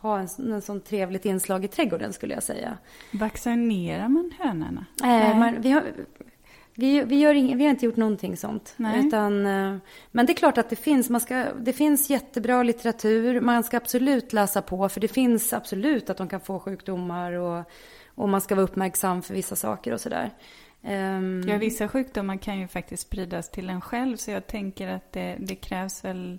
[0.00, 2.78] ha en, en sån trevligt inslag i trädgården skulle jag säga.
[3.12, 4.86] Vaccinerar man hönorna?
[5.02, 5.84] Eh, man, vi, har,
[6.74, 8.74] vi, vi, gör ing, vi har inte gjort någonting sånt.
[8.96, 9.76] Utan, eh,
[10.10, 11.10] men det är klart att det finns.
[11.10, 13.40] Man ska, det finns jättebra litteratur.
[13.40, 14.88] Man ska absolut läsa på.
[14.88, 17.32] För det finns absolut att de kan få sjukdomar.
[17.32, 17.64] Och,
[18.18, 20.30] och man ska vara uppmärksam för vissa saker och sådär.
[20.82, 21.48] Um...
[21.48, 24.16] Ja, vissa sjukdomar kan ju faktiskt spridas till en själv.
[24.16, 26.38] Så jag tänker att det, det krävs väl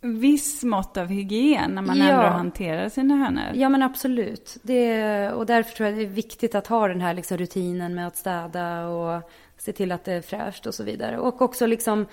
[0.00, 2.04] viss mått av hygien när man ja.
[2.04, 3.54] ändå hanterar sina hönor.
[3.54, 4.56] Ja, men absolut.
[4.62, 8.06] Det, och därför tror jag det är viktigt att ha den här liksom rutinen med
[8.06, 11.18] att städa och se till att det är fräscht och så vidare.
[11.18, 12.06] Och också liksom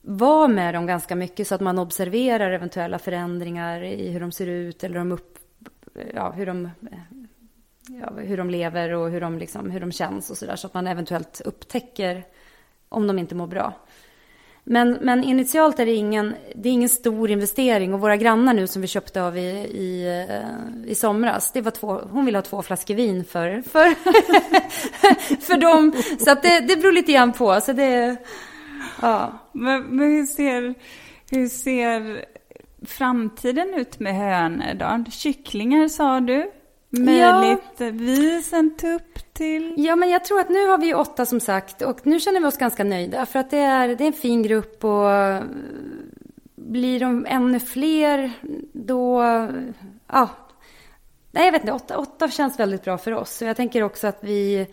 [0.00, 4.46] vara med dem ganska mycket så att man observerar eventuella förändringar i hur de ser
[4.46, 5.38] ut eller de upp,
[6.14, 6.70] ja, hur de
[7.88, 10.56] ja, hur de lever och hur de, liksom, hur de känns och sådär.
[10.56, 12.24] Så att man eventuellt upptäcker
[12.88, 13.74] om de inte mår bra.
[14.64, 17.94] Men, men initialt är det, ingen, det är ingen stor investering.
[17.94, 21.70] Och våra grannar nu som vi köpte av i, i, eh, i somras, det var
[21.70, 23.94] två, hon ville ha två flaskor vin för, för,
[25.40, 25.92] för dem.
[26.18, 27.60] Så att det, det beror lite grann på.
[27.60, 28.16] Så det,
[29.02, 29.32] ja.
[29.52, 30.74] men, men hur, ser,
[31.30, 32.24] hur ser
[32.86, 35.10] framtiden ut med hönor då?
[35.10, 36.50] Kycklingar sa du?
[36.98, 38.58] Möjligtvis ja.
[38.58, 39.74] en tupp till?
[39.76, 42.46] Ja, men jag tror att nu har vi åtta som sagt och nu känner vi
[42.46, 45.10] oss ganska nöjda för att det är, det är en fin grupp och
[46.54, 48.32] blir de ännu fler
[48.72, 49.22] då,
[50.06, 50.28] ja,
[51.30, 53.30] nej jag vet inte, åtta, åtta känns väldigt bra för oss.
[53.30, 54.66] Så jag tänker också att vi,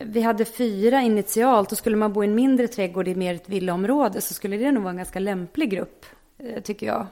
[0.00, 3.48] vi hade fyra initialt och skulle man bo i en mindre trädgård i mer ett
[3.48, 6.06] villaområde så skulle det nog vara en ganska lämplig grupp,
[6.38, 7.06] eh, tycker jag.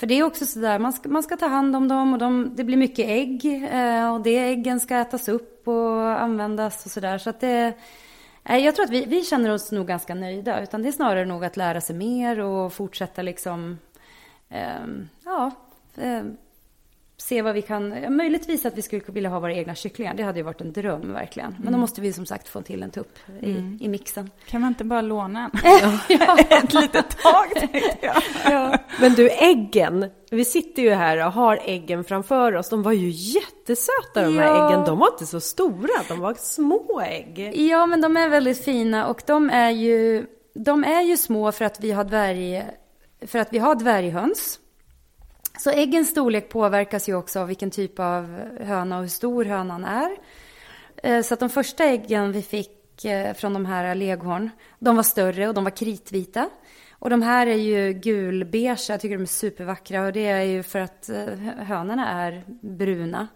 [0.00, 2.52] För det är också sådär, man ska, man ska ta hand om dem och de,
[2.56, 7.18] det blir mycket ägg eh, och det äggen ska ätas upp och användas och sådär.
[7.18, 7.72] Så att det,
[8.44, 10.62] eh, jag tror att vi, vi känner oss nog ganska nöjda.
[10.62, 13.78] Utan det är snarare nog att lära sig mer och fortsätta liksom,
[14.48, 14.86] eh,
[15.24, 15.50] ja,
[15.96, 16.22] eh,
[17.20, 20.14] se vad vi kan, möjligtvis att vi skulle vilja ha våra egna kycklingar.
[20.14, 21.56] Det hade ju varit en dröm verkligen.
[21.62, 23.50] Men då måste vi som sagt få till en tupp i,
[23.80, 24.30] i mixen.
[24.46, 25.98] Kan man inte bara låna en?
[26.08, 26.38] Ja.
[26.50, 27.68] Ett litet tag
[28.02, 28.22] jag.
[28.44, 28.78] Ja.
[29.00, 30.10] Men du, äggen.
[30.30, 32.68] Vi sitter ju här och har äggen framför oss.
[32.68, 34.68] De var ju jättesöta de här Ja.
[34.68, 34.84] äggen.
[34.84, 37.52] De var inte så stora, de var små ägg.
[37.54, 41.64] Ja, men de är väldigt fina och de är ju, de är ju små för
[41.64, 42.64] att vi har dvärg,
[43.26, 44.58] för att vi har dvärghöns.
[45.60, 49.84] Så äggens storlek påverkas ju också av vilken typ av höna och hur stor hönan
[49.84, 50.10] är.
[50.96, 55.02] Eh, så att de första äggen vi fick eh, från de här leghorn, de var
[55.02, 56.50] större och de var kritvita.
[56.92, 60.62] Och de här är ju gulbeiga, jag tycker de är supervackra och det är ju
[60.62, 61.26] för att eh,
[61.58, 63.28] hönorna är bruna.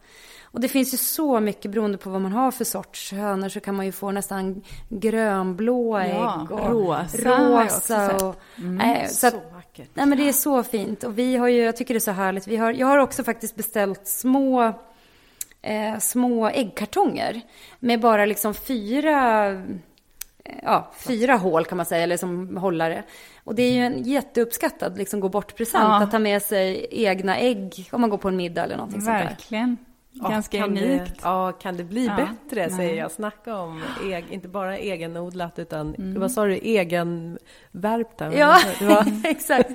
[0.55, 3.61] Och det finns ju så mycket beroende på vad man har för sorts hönor så
[3.61, 8.37] kan man ju få nästan grönblå ägg Ja, och rosa rosa och...
[8.57, 9.89] Nej, så att, vackert.
[9.95, 12.11] nej men det är så fint och vi har ju, jag tycker det är så
[12.11, 14.63] härligt, vi har, jag har också faktiskt beställt små
[15.63, 17.41] eh, små äggkartonger
[17.79, 19.59] med bara liksom fyra, eh,
[20.63, 23.03] ja, fyra hål kan man säga, eller som hållare.
[23.45, 26.03] Och det är ju en jätteuppskattad liksom, gå bort-present Ja.
[26.03, 29.19] att ta med sig egna ägg om man går på en middag eller någonting sånt
[29.19, 29.37] där.
[30.23, 31.05] Ja, Ganska kan unikt.
[31.05, 32.97] Det, ja, kan det bli Ja, bättre säger nej.
[32.97, 33.11] jag.
[33.11, 36.21] Snacka om eg, inte bara egenodlat utan, Mm.
[36.21, 38.35] vad sa du, egenvärpta?
[38.39, 38.59] Ja,
[39.25, 39.71] exakt.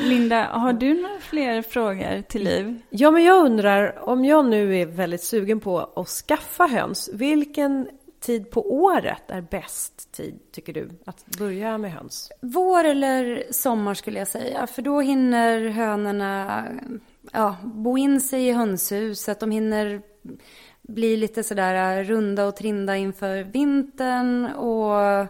[0.00, 2.80] Linda, har du några fler frågor till Liv?
[2.90, 7.88] ja, men jag undrar, om jag nu är väldigt sugen på att skaffa höns, vilken
[8.20, 12.32] tid på året är bäst tid, tycker du, att börja med höns?
[12.40, 16.64] Vår eller sommar skulle jag säga, för då hinner hönorna
[17.34, 19.40] ja, bo in sig i hönshuset.
[19.40, 20.02] De hinner
[20.82, 25.26] bli lite sådär äh, runda och trinda inför vintern och äh,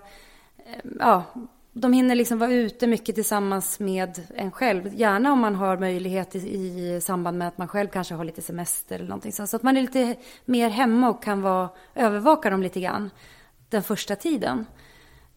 [1.01, 1.25] ja,
[1.73, 4.95] de hinner liksom vara ute mycket tillsammans med en själv.
[4.95, 8.43] Gärna om man har möjlighet i, i samband med att man själv kanske har lite
[8.43, 9.33] semester eller någonting.
[9.33, 13.11] Så så att man är lite mer hemma och kan vara, övervaka dem lite grann
[13.69, 14.67] den första tiden.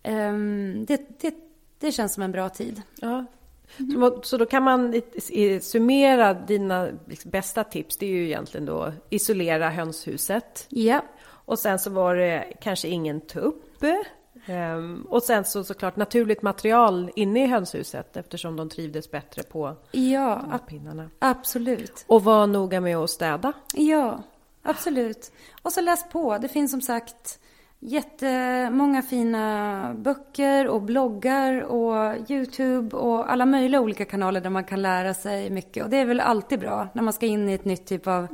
[0.03, 1.35] Um, det, det,
[1.79, 2.81] det känns som en bra tid.
[2.95, 3.25] Ja.
[3.77, 5.01] Så, så då kan man
[5.61, 7.97] summera dina liksom, bästa tips.
[7.97, 10.65] Det är ju egentligen då isolera hönshuset.
[10.69, 13.83] Ja, Och sen så var det kanske ingen tupp.
[14.45, 19.75] Ehm, och sen så såklart naturligt material inne i hönshuset eftersom de trivdes bättre på
[19.91, 21.09] ja pinnarna.
[21.19, 22.05] absolut.
[22.07, 23.53] Och var noga med att städa.
[23.73, 24.23] Ja,
[24.63, 25.31] absolut.
[25.61, 26.37] Och så läs på.
[26.37, 27.39] Det finns som sagt
[27.79, 34.81] jättemånga fina böcker och bloggar och Youtube och alla möjliga olika kanaler där man kan
[34.81, 35.83] lära sig mycket.
[35.83, 38.27] Och det är väl alltid bra när man ska in i ett nytt typ av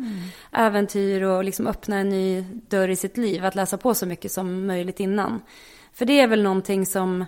[0.51, 3.45] äventyr och liksom öppna en ny dörr i sitt liv.
[3.45, 5.41] Att läsa på så mycket som möjligt innan.
[5.93, 7.25] För det är väl någonting som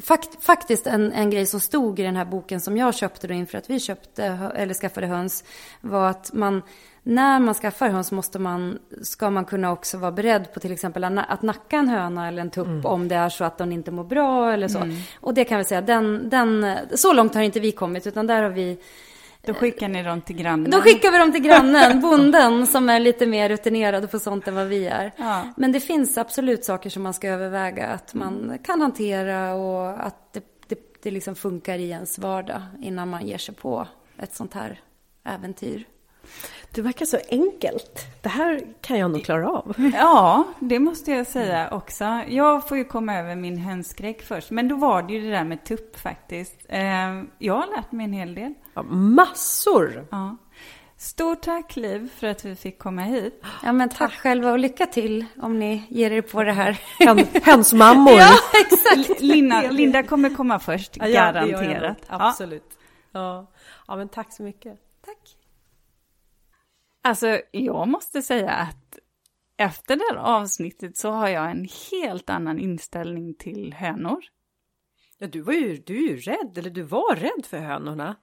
[0.00, 3.34] Fakt, faktiskt en, en grej som stod i den här boken som jag köpte då
[3.34, 4.24] inför att vi köpte
[4.54, 5.44] eller skaffade höns
[5.80, 6.62] var att man
[7.04, 11.04] när man skaffar höns måste man, ska man kunna också vara beredd på till exempel
[11.04, 13.72] att na- att nacka en höna eller en tupp om det är så att den
[13.72, 14.78] inte mår bra eller så.
[15.20, 18.42] Och det kan vi säga, den, den, så långt har inte vi kommit utan där
[18.42, 18.78] har vi
[19.44, 20.70] Då skickar ni dem till grannen.
[20.70, 24.54] då skickar vi dem till grannen, bonden, som är lite mer rutinerad på sånt än
[24.54, 25.12] vad vi är.
[25.16, 25.42] Ja.
[25.56, 30.32] Men det finns absolut saker som man ska överväga att man kan hantera och att
[30.32, 33.86] det, det, det liksom funkar i ens vardag innan man ger sig på
[34.18, 34.80] ett sånt här
[35.24, 35.84] äventyr.
[36.70, 38.00] Det verkar så enkelt.
[38.22, 39.74] Det här kan jag nog klara av.
[39.94, 42.04] Ja, det måste jag säga också.
[42.28, 44.50] Jag får ju komma över min hönsskräck först.
[44.50, 46.56] Men då var det ju det där med tupp faktiskt.
[46.68, 48.54] Eh, Jag har lärt mig en hel del.
[48.74, 50.06] Ja, massor!
[50.10, 50.36] Ja.
[50.96, 53.42] Stort tack Liv för att vi fick komma hit.
[53.62, 56.80] Ja men tack själva och lycka till om ni ger er på det här.
[56.98, 58.12] Hön, hönsmammor!
[58.18, 59.20] ja, exakt.
[59.20, 62.10] Linda, Linda kommer komma först, Ja, ja, garanterat.
[62.10, 62.20] nog.
[62.20, 62.78] Absolut.
[63.12, 63.50] Ja.
[63.88, 64.78] ja, men tack så mycket.
[65.04, 65.36] Tack.
[67.02, 68.98] Alltså, jag måste säga att
[69.56, 74.20] efter det här avsnittet så har jag en helt annan inställning till hönor.
[75.18, 78.16] Ja, du var ju, du är ju rädd, eller du var rädd för hönorna.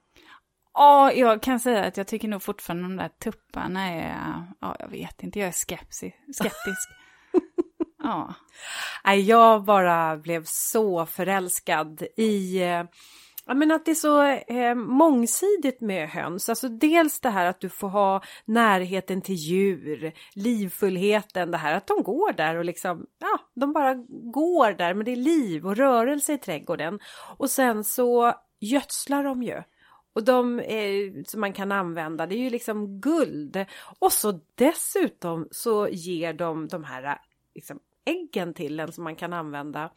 [0.74, 4.88] Ja, jag kan säga att jag tycker nog fortfarande de där tupparna är, ja, jag
[4.88, 6.88] vet inte, jag är skepsi, skeptisk.
[8.02, 8.34] ja.
[9.04, 12.84] Nej, jag bara blev så förälskad i eh,
[13.50, 16.48] Ja, men att det är så eh, mångsidigt med höns.
[16.48, 21.86] Alltså dels det här att du får ha närheten till djur, livfullheten, det här att
[21.86, 23.94] de går där och liksom, ja, de bara
[24.32, 26.98] går där, men det är liv och rörelse i trädgården.
[27.36, 29.62] Och sen så gödslar de ju.
[30.12, 33.66] Och de är, som man kan använda, det är ju liksom guld.
[33.98, 37.14] Och så dessutom så ger de de här eh,
[37.54, 39.90] liksom, äggen till en som man kan använda.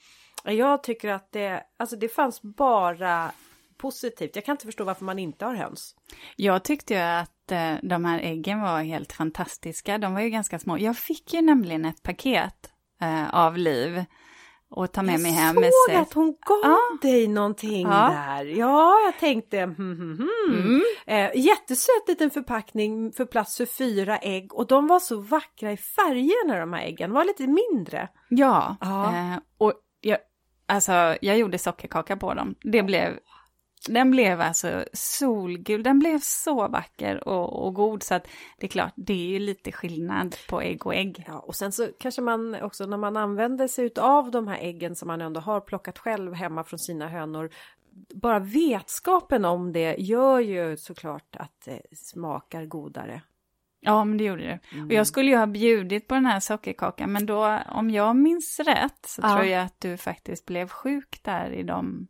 [0.45, 3.31] Eh, jag tycker att det, alltså det fanns bara
[3.77, 4.35] positivt.
[4.35, 5.95] Jag kan inte förstå varför man inte har höns.
[6.35, 9.97] Jag tyckte ju att eh, de här äggen var helt fantastiska.
[9.97, 10.77] De var ju ganska små.
[10.77, 14.05] Jag fick ju nämligen ett paket eh, av Liv
[14.75, 15.55] och ta med jag mig hem.
[15.55, 16.77] Jag såg att hon gav ja.
[17.01, 18.09] dig någonting ja.
[18.09, 18.45] där.
[18.45, 20.29] Ja, jag tänkte hmm, hmm, hmm.
[20.47, 20.81] Mm.
[21.07, 25.77] Eh, jättesöt liten förpackning för plats för fyra ägg och de var så vackra i
[25.77, 27.09] färgerna de här äggen.
[27.09, 28.07] De var lite mindre.
[28.29, 30.17] Ja, eh, och jag,
[30.65, 32.55] alltså, jag gjorde sockerkaka på dem.
[32.61, 33.19] Det blev
[33.87, 38.27] den blev alltså solgul, den blev så vacker och, och, god så att
[38.57, 41.23] det är klart, det är ju lite skillnad på ägg och ägg.
[41.27, 44.95] Ja, och sen så kanske man också när man använder sig av de här äggen
[44.95, 47.49] som man ändå har plockat själv hemma från sina hönor,
[48.13, 53.21] bara vetskapen om det gör ju såklart att det smakar godare.
[53.85, 54.59] Ja, men det gjorde det.
[54.73, 54.87] Mm.
[54.87, 58.59] Och jag skulle ju ha bjudit på den här sockerkakan, men då, om jag minns
[58.59, 59.35] rätt, så ja.
[59.35, 62.07] tror jag att du faktiskt blev sjuk där i de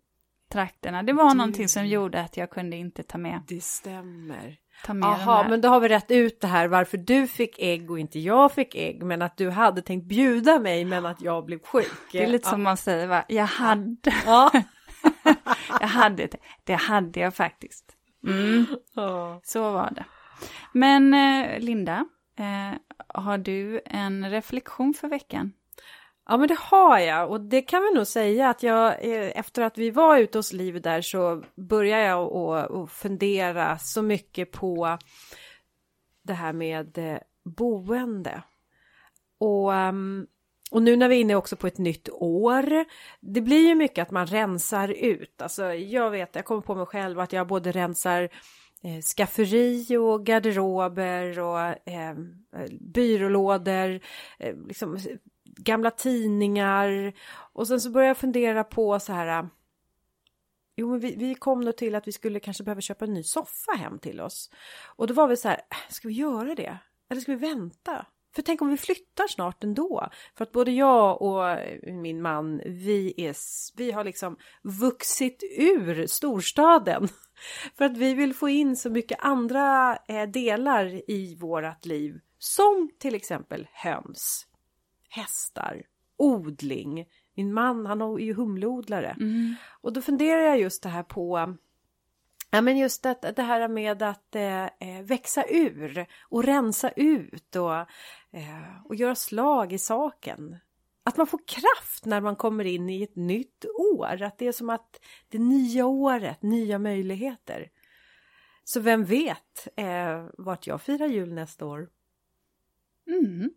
[0.54, 1.04] trakterna.
[1.04, 1.34] Det var det...
[1.34, 3.42] någonting som gjorde att jag kunde inte ta med.
[3.48, 4.58] Det stämmer.
[4.88, 8.20] Jaha, men då har vi rätt ut det här varför du fick ägg och inte
[8.20, 11.92] jag fick ägg, men att du hade tänkt bjuda mig men att jag blev sjuk.
[12.12, 12.52] Det är lite ja.
[12.52, 14.14] som man säger va, jag hade.
[14.26, 14.52] Ja.
[15.80, 17.86] jag hade det, det hade jag faktiskt.
[18.28, 18.66] Mm.
[18.96, 19.42] Ja.
[19.44, 20.06] Så var det.
[20.72, 22.06] Men eh, Linda,
[22.40, 25.52] eh, har du en reflektion för veckan?
[26.26, 29.62] Ja men det har jag och det kan vi nog säga att jag eh, efter
[29.62, 34.98] att vi var ute hos Liv där så började jag att fundera så mycket på
[36.24, 38.44] det här med eh, boende.
[39.38, 40.28] Och, ehm,
[40.72, 42.86] och nu när vi är inne också på ett nytt år,
[43.20, 45.42] det blir ju mycket att man rensar ut.
[45.42, 48.30] Alltså jag vet, jag kommer på mig själv att jag både rensar
[48.84, 54.00] eh, skafferi och garderober och ehm, eh, byrålådor,
[54.40, 54.98] eh, liksom
[55.58, 57.14] gamla tidningar
[57.54, 59.40] och sen så började jag fundera på så här.
[59.40, 59.46] Äh,
[60.76, 63.24] jo, men vi, vi kom då till att vi skulle kanske behöva köpa en ny
[63.24, 64.50] soffa hem till oss.
[64.96, 66.78] Och då var vi så här, äh, ska vi göra det?
[67.10, 68.06] Eller ska vi vänta?
[68.36, 70.10] För tänk om vi flyttar snart ändå.
[70.38, 73.36] För att både jag och äh, min man, vi, är,
[73.78, 77.08] vi har liksom vuxit ur storstaden.
[77.78, 79.98] För att vi vill få in så mycket andra
[80.34, 82.20] delar i vårat liv.
[82.38, 84.48] Som till exempel höns
[85.14, 85.84] hästar,
[86.18, 87.06] odling.
[87.36, 89.16] Min man han är ju humleodlare.
[89.20, 89.56] Mm.
[89.82, 91.56] Och då funderar jag just det här på
[92.52, 97.56] Ja men just det, det här med att eh, eh, växa ur och rensa ut
[97.56, 97.76] och,
[98.32, 100.58] eh, och göra slag i saken.
[101.04, 104.22] Att man får kraft när man kommer in i ett nytt år.
[104.22, 105.00] Att det är som att
[105.30, 107.70] det nya året, nya möjligheter.
[108.64, 111.90] Så vem vet eh, vart jag firar jul nästa år?
[113.08, 113.50] Mm.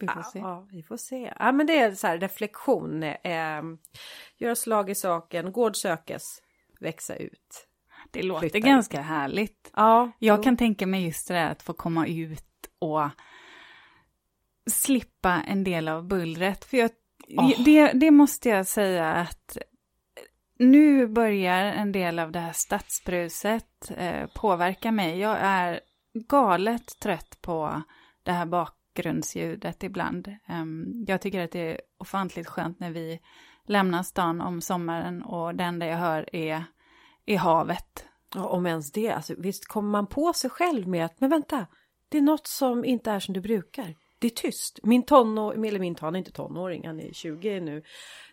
[0.00, 0.38] Vi får ja, se.
[0.38, 1.32] Ja, vi får se.
[1.38, 3.02] Ja, men det är så här reflektion.
[3.02, 3.62] Eh,
[4.38, 6.42] göra slag i saken, gård sökes,
[6.80, 7.68] växa ut.
[8.10, 9.06] Det låter Flytta ganska ut.
[9.06, 9.70] härligt.
[9.76, 10.42] Ja, jag jo.
[10.42, 12.44] kan tänka mig just det där att få komma ut
[12.78, 13.08] och
[14.70, 16.64] slippa en del av bullret.
[16.64, 16.90] För jag,
[17.28, 17.64] oh.
[17.64, 19.58] det, det måste jag säga att
[20.58, 25.18] nu börjar en del av det här stadsbruset eh, påverka mig.
[25.18, 25.80] Jag är
[26.28, 27.82] galet trött på
[28.22, 30.36] det här bak bakgrundsljudet ibland.
[30.46, 33.20] Ehm, jag tycker att det är ofantligt skönt när vi
[33.66, 36.64] lämnar stan om sommaren och det enda jag hör är,
[37.26, 38.04] är havet.
[38.34, 39.10] Ja, om ens det.
[39.10, 41.66] Alltså, visst kommer man på sig själv med att, men vänta,
[42.08, 43.94] det är något som inte är som det brukar.
[44.18, 44.80] Det är tyst.
[44.82, 47.82] Min tonåring, eller min ton, inte tonåring, han är 20 nu.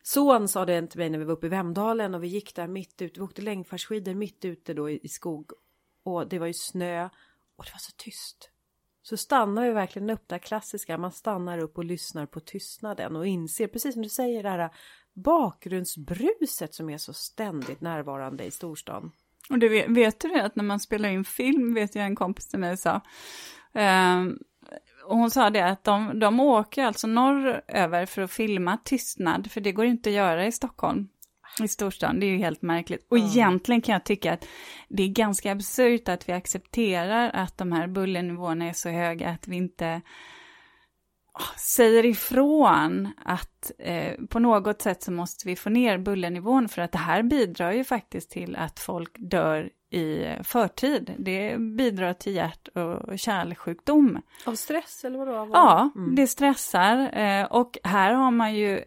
[0.04, 2.68] Son sa det till mig när vi var uppe i Vemdalen och vi gick där
[2.68, 5.52] mitt ute, vi åkte längdfärdsskidor mitt ute då i, i skog.
[6.04, 7.06] Och det var ju snö
[7.58, 8.52] och det var så tyst
[9.08, 13.28] så stannar vi verkligen upp det klassiska, man stannar upp och lyssnar på tystnaden och
[13.28, 14.70] inser, precis som du säger, det här
[15.14, 19.12] bakgrundsbruset som är så ständigt närvarande i storstan.
[19.50, 22.16] Och det vet, vet du det, att när man spelar in film, vet jag en
[22.16, 23.02] kompis till mig sa,
[23.74, 24.24] eh,
[25.06, 29.62] och hon sa det att de, de åker alltså norröver för att filma tystnad, för
[29.62, 31.08] det går inte att göra i Stockholm
[31.64, 32.20] i storstan.
[32.20, 33.08] Det är ju helt märkligt.
[33.10, 33.30] Och mm.
[33.30, 34.48] egentligen kan jag tycka att
[34.90, 39.48] det är ganska absurt att vi accepterar att de här bullernivåerna är så höga att
[39.48, 40.02] vi inte
[41.58, 46.92] säger ifrån att eh, på något sätt så måste vi få ner bullernivån för att
[46.92, 51.14] det här bidrar ju faktiskt till att folk dör i förtid.
[51.18, 54.22] Det bidrar till hjärt och kärlsjukdom.
[54.46, 55.50] Av stress eller vadå?
[55.54, 56.16] Ja, mm.
[56.16, 58.84] det stressar eh, och här har man ju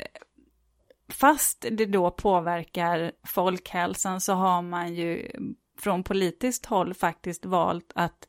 [1.09, 5.31] fast det då påverkar folkhälsan så har man ju
[5.79, 8.29] från politiskt håll faktiskt valt att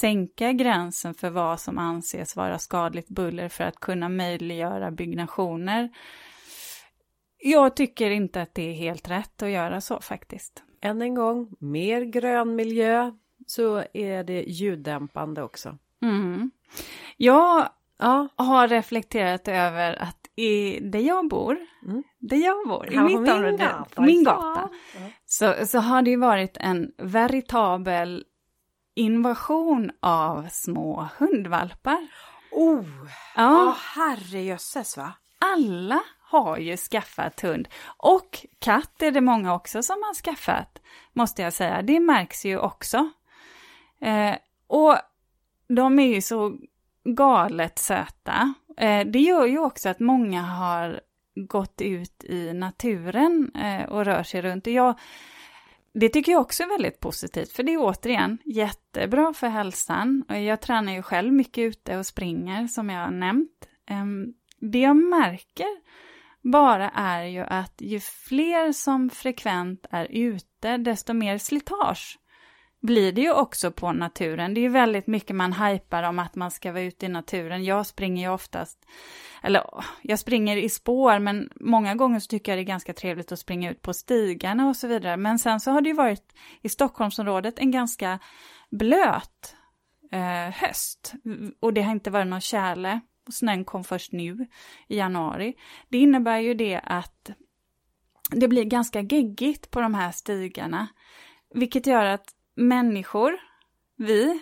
[0.00, 5.88] sänka gränsen för vad som anses vara skadligt buller för att kunna möjliggöra byggnationer.
[7.38, 10.62] Jag tycker inte att det är helt rätt att göra så faktiskt.
[10.80, 13.12] än en gång, mer grön miljö
[13.46, 15.78] så är det ljuddämpande också.
[16.02, 16.50] Mm.
[17.16, 17.68] Jag
[17.98, 21.56] Ja, har reflekterat över att i där jag bor,
[21.86, 22.02] Mm.
[22.18, 24.32] där jag bor, i mitt min område, gata, min ja.
[24.32, 24.68] gata,
[25.26, 28.24] så, så har det ju varit en veritabel
[28.94, 32.06] invasion av små hundvalpar.
[32.50, 32.84] Oh,
[33.36, 35.12] Ja, ja herrejösses va?
[35.38, 37.68] alla har ju skaffat hund.
[37.96, 40.78] Och katt är det många också som har skaffat,
[41.12, 41.82] måste jag säga.
[41.82, 43.10] Det märks ju också.
[44.00, 44.34] Eh,
[44.66, 44.96] och
[45.68, 46.56] de är ju så
[47.04, 48.54] galet söta.
[48.76, 51.00] Eh, det gör ju också att många har
[51.34, 54.66] gått ut i naturen eh, och rör sig runt.
[54.66, 54.98] Och jag,
[55.94, 60.24] det tycker jag också är väldigt positivt, för det är återigen jättebra för hälsan.
[60.28, 63.68] Och jag tränar ju själv mycket ute och springer, som jag har nämnt.
[63.86, 65.68] Ehm, det jag märker
[66.42, 72.18] bara är ju att ju fler som frekvent är ute, desto mer slitage
[72.84, 74.54] blir det ju också på naturen.
[74.54, 77.64] Det är ju väldigt mycket man hajpar om att man ska vara ute i naturen.
[77.64, 78.86] Jag springer ju oftast,
[79.42, 79.64] eller
[80.02, 83.38] jag springer i spår, men många gånger så tycker jag det är ganska trevligt att
[83.38, 85.16] springa ut på stigarna och så vidare.
[85.16, 88.18] Men sen så har det ju varit i Stockholmsområdet en ganska
[88.70, 89.56] blöt
[90.12, 91.14] eh, höst
[91.60, 93.00] och det har inte varit någon kärle.
[93.30, 94.46] Snön kom först nu
[94.88, 95.54] i januari.
[95.88, 97.30] Det innebär ju det att
[98.30, 100.88] det blir ganska geggigt på de här stigarna,
[101.54, 103.32] vilket gör att människor,
[103.96, 104.40] vi,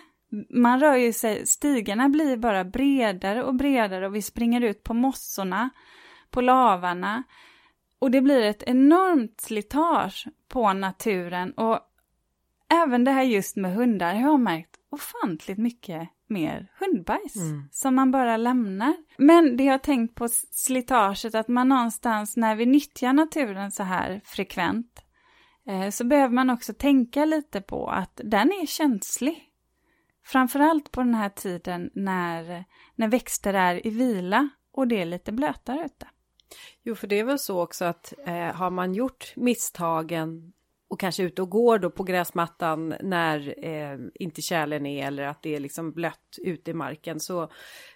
[0.49, 4.93] man rör ju sig, stigarna blir bara bredare och bredare och vi springer ut på
[4.93, 5.69] mossorna,
[6.29, 7.23] på lavarna
[7.99, 11.79] och det blir ett enormt slitage på naturen och
[12.83, 17.69] även det här just med hundar har jag märkt ofantligt mycket mer hundbajs Mm.
[17.71, 18.93] som man bara lämnar.
[19.17, 23.83] Men det jag har tänkt på slitaget att man någonstans när vi nyttjar naturen så
[23.83, 25.02] här frekvent
[25.67, 29.49] Eh, så behöver man också tänka lite på att den är känslig.
[30.25, 35.31] Framförallt på den här tiden när, när växter är i vila och det är lite
[35.31, 36.07] blötare ute.
[36.83, 40.53] Jo, för det är väl så också att eh, har man gjort misstagen
[40.93, 45.41] och kanske ute och går då på gräsmattan när eh, inte kärlen är eller att
[45.41, 47.49] det är liksom blött ute i marken så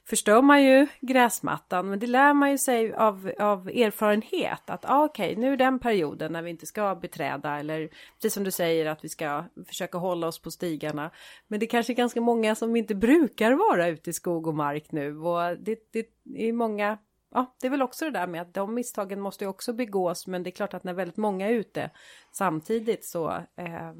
[0.05, 1.89] förstör man ju gräsmattan.
[1.89, 5.79] Men det lär man ju sig av, av erfarenhet att ah, okej, nu är den
[5.79, 9.97] perioden när vi inte ska beträda eller precis som du säger att vi ska försöka
[9.97, 11.11] hålla oss på stigarna.
[11.47, 14.91] Men det kanske är ganska många som inte brukar vara ute i skog och mark
[14.91, 16.97] nu och det, det är många
[17.31, 20.27] ja, det är väl också det där med att de misstagen måste ju också begås,
[20.27, 21.91] men det är klart att när väldigt många är ute
[22.31, 23.29] samtidigt så.
[23.31, 23.93] Eh,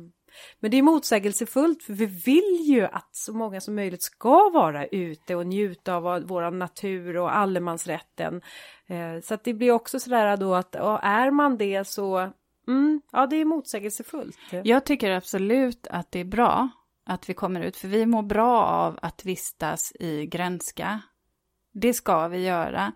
[0.59, 4.86] men det är motsägelsefullt, för vi vill ju att så många som möjligt ska vara
[4.86, 8.41] ute och njuta av vår natur och allemansrätten.
[8.88, 12.32] Eh, så att det blir också sådär då att ja, är man det så,
[12.67, 14.38] mm, ja det är motsägelsefullt.
[14.63, 16.69] Jag tycker absolut att det är bra
[17.05, 21.01] att vi kommer ut, för vi mår bra av att vistas i grönska.
[21.82, 22.91] Det ska vi göra.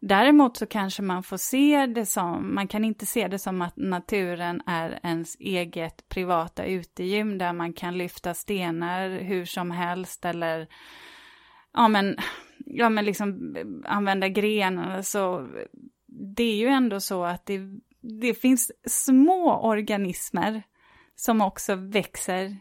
[0.00, 3.76] Däremot så kanske man får se det som, man kan inte se det som att
[3.76, 10.68] naturen är ens eget privata utegym där man kan lyfta stenar hur som helst eller
[11.72, 12.16] ja men,
[12.66, 15.48] ja men liksom använda grenar så
[16.36, 17.60] det är ju ändå så att det,
[18.00, 20.62] det finns små organismer
[21.14, 22.56] som också växer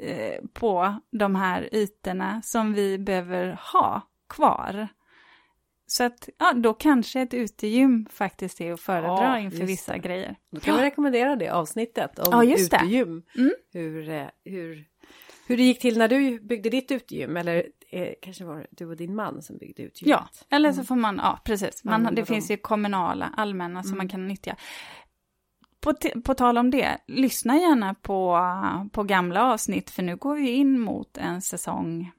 [0.00, 4.88] eh, på de här ytorna som vi behöver ha kvar.
[5.88, 9.98] Så att, ja, då kanske ett utegym faktiskt är att föredra Ja, inför vissa det.
[9.98, 10.36] grejer.
[10.50, 12.76] Då kan vi rekommendera det avsnittet om Ja, just det.
[12.76, 13.22] utegym.
[13.36, 13.52] Mm.
[13.72, 14.84] Hur, eh, hur,
[15.46, 18.86] hur det gick till när du byggde ditt utegym eller eh, kanske var det du
[18.86, 20.20] och din man som byggde utegymmet?
[20.48, 23.98] Ja, eller så får man, ja precis, man, det finns ju kommunala, allmänna som Mm.
[23.98, 24.56] man kan nyttja.
[25.80, 28.38] På, på tal om det, lyssna gärna på,
[28.92, 32.10] på gamla avsnitt för nu går vi in mot en säsong,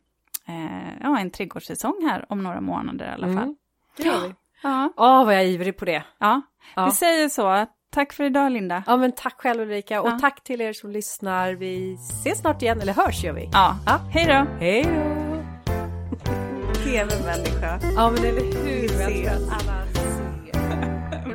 [0.48, 3.44] eh, ja en trädgårdssäsong här om några månader i alla fall.
[3.44, 3.56] Mm.
[3.98, 4.34] Det gör vi.
[4.64, 6.04] Ja, Åh, vad jag är ivrig på det.
[6.20, 6.42] ja.
[6.76, 6.86] Ja.
[6.86, 7.66] vi säger så.
[7.92, 8.84] Tack för idag Linda.
[8.88, 10.18] Ja, men tack själv Ulrika och Ja.
[10.22, 11.54] tack till er som lyssnar.
[11.54, 13.50] Vi ses snart igen, eller hörs gör vi.
[13.54, 14.00] Ja, Ja.
[14.14, 14.46] hej då.
[14.60, 14.90] Hej då!
[16.84, 17.80] TV-människa.
[17.96, 18.82] Ja, men eller hur?
[18.82, 19.50] Vi ses.
[19.52, 19.74] Alla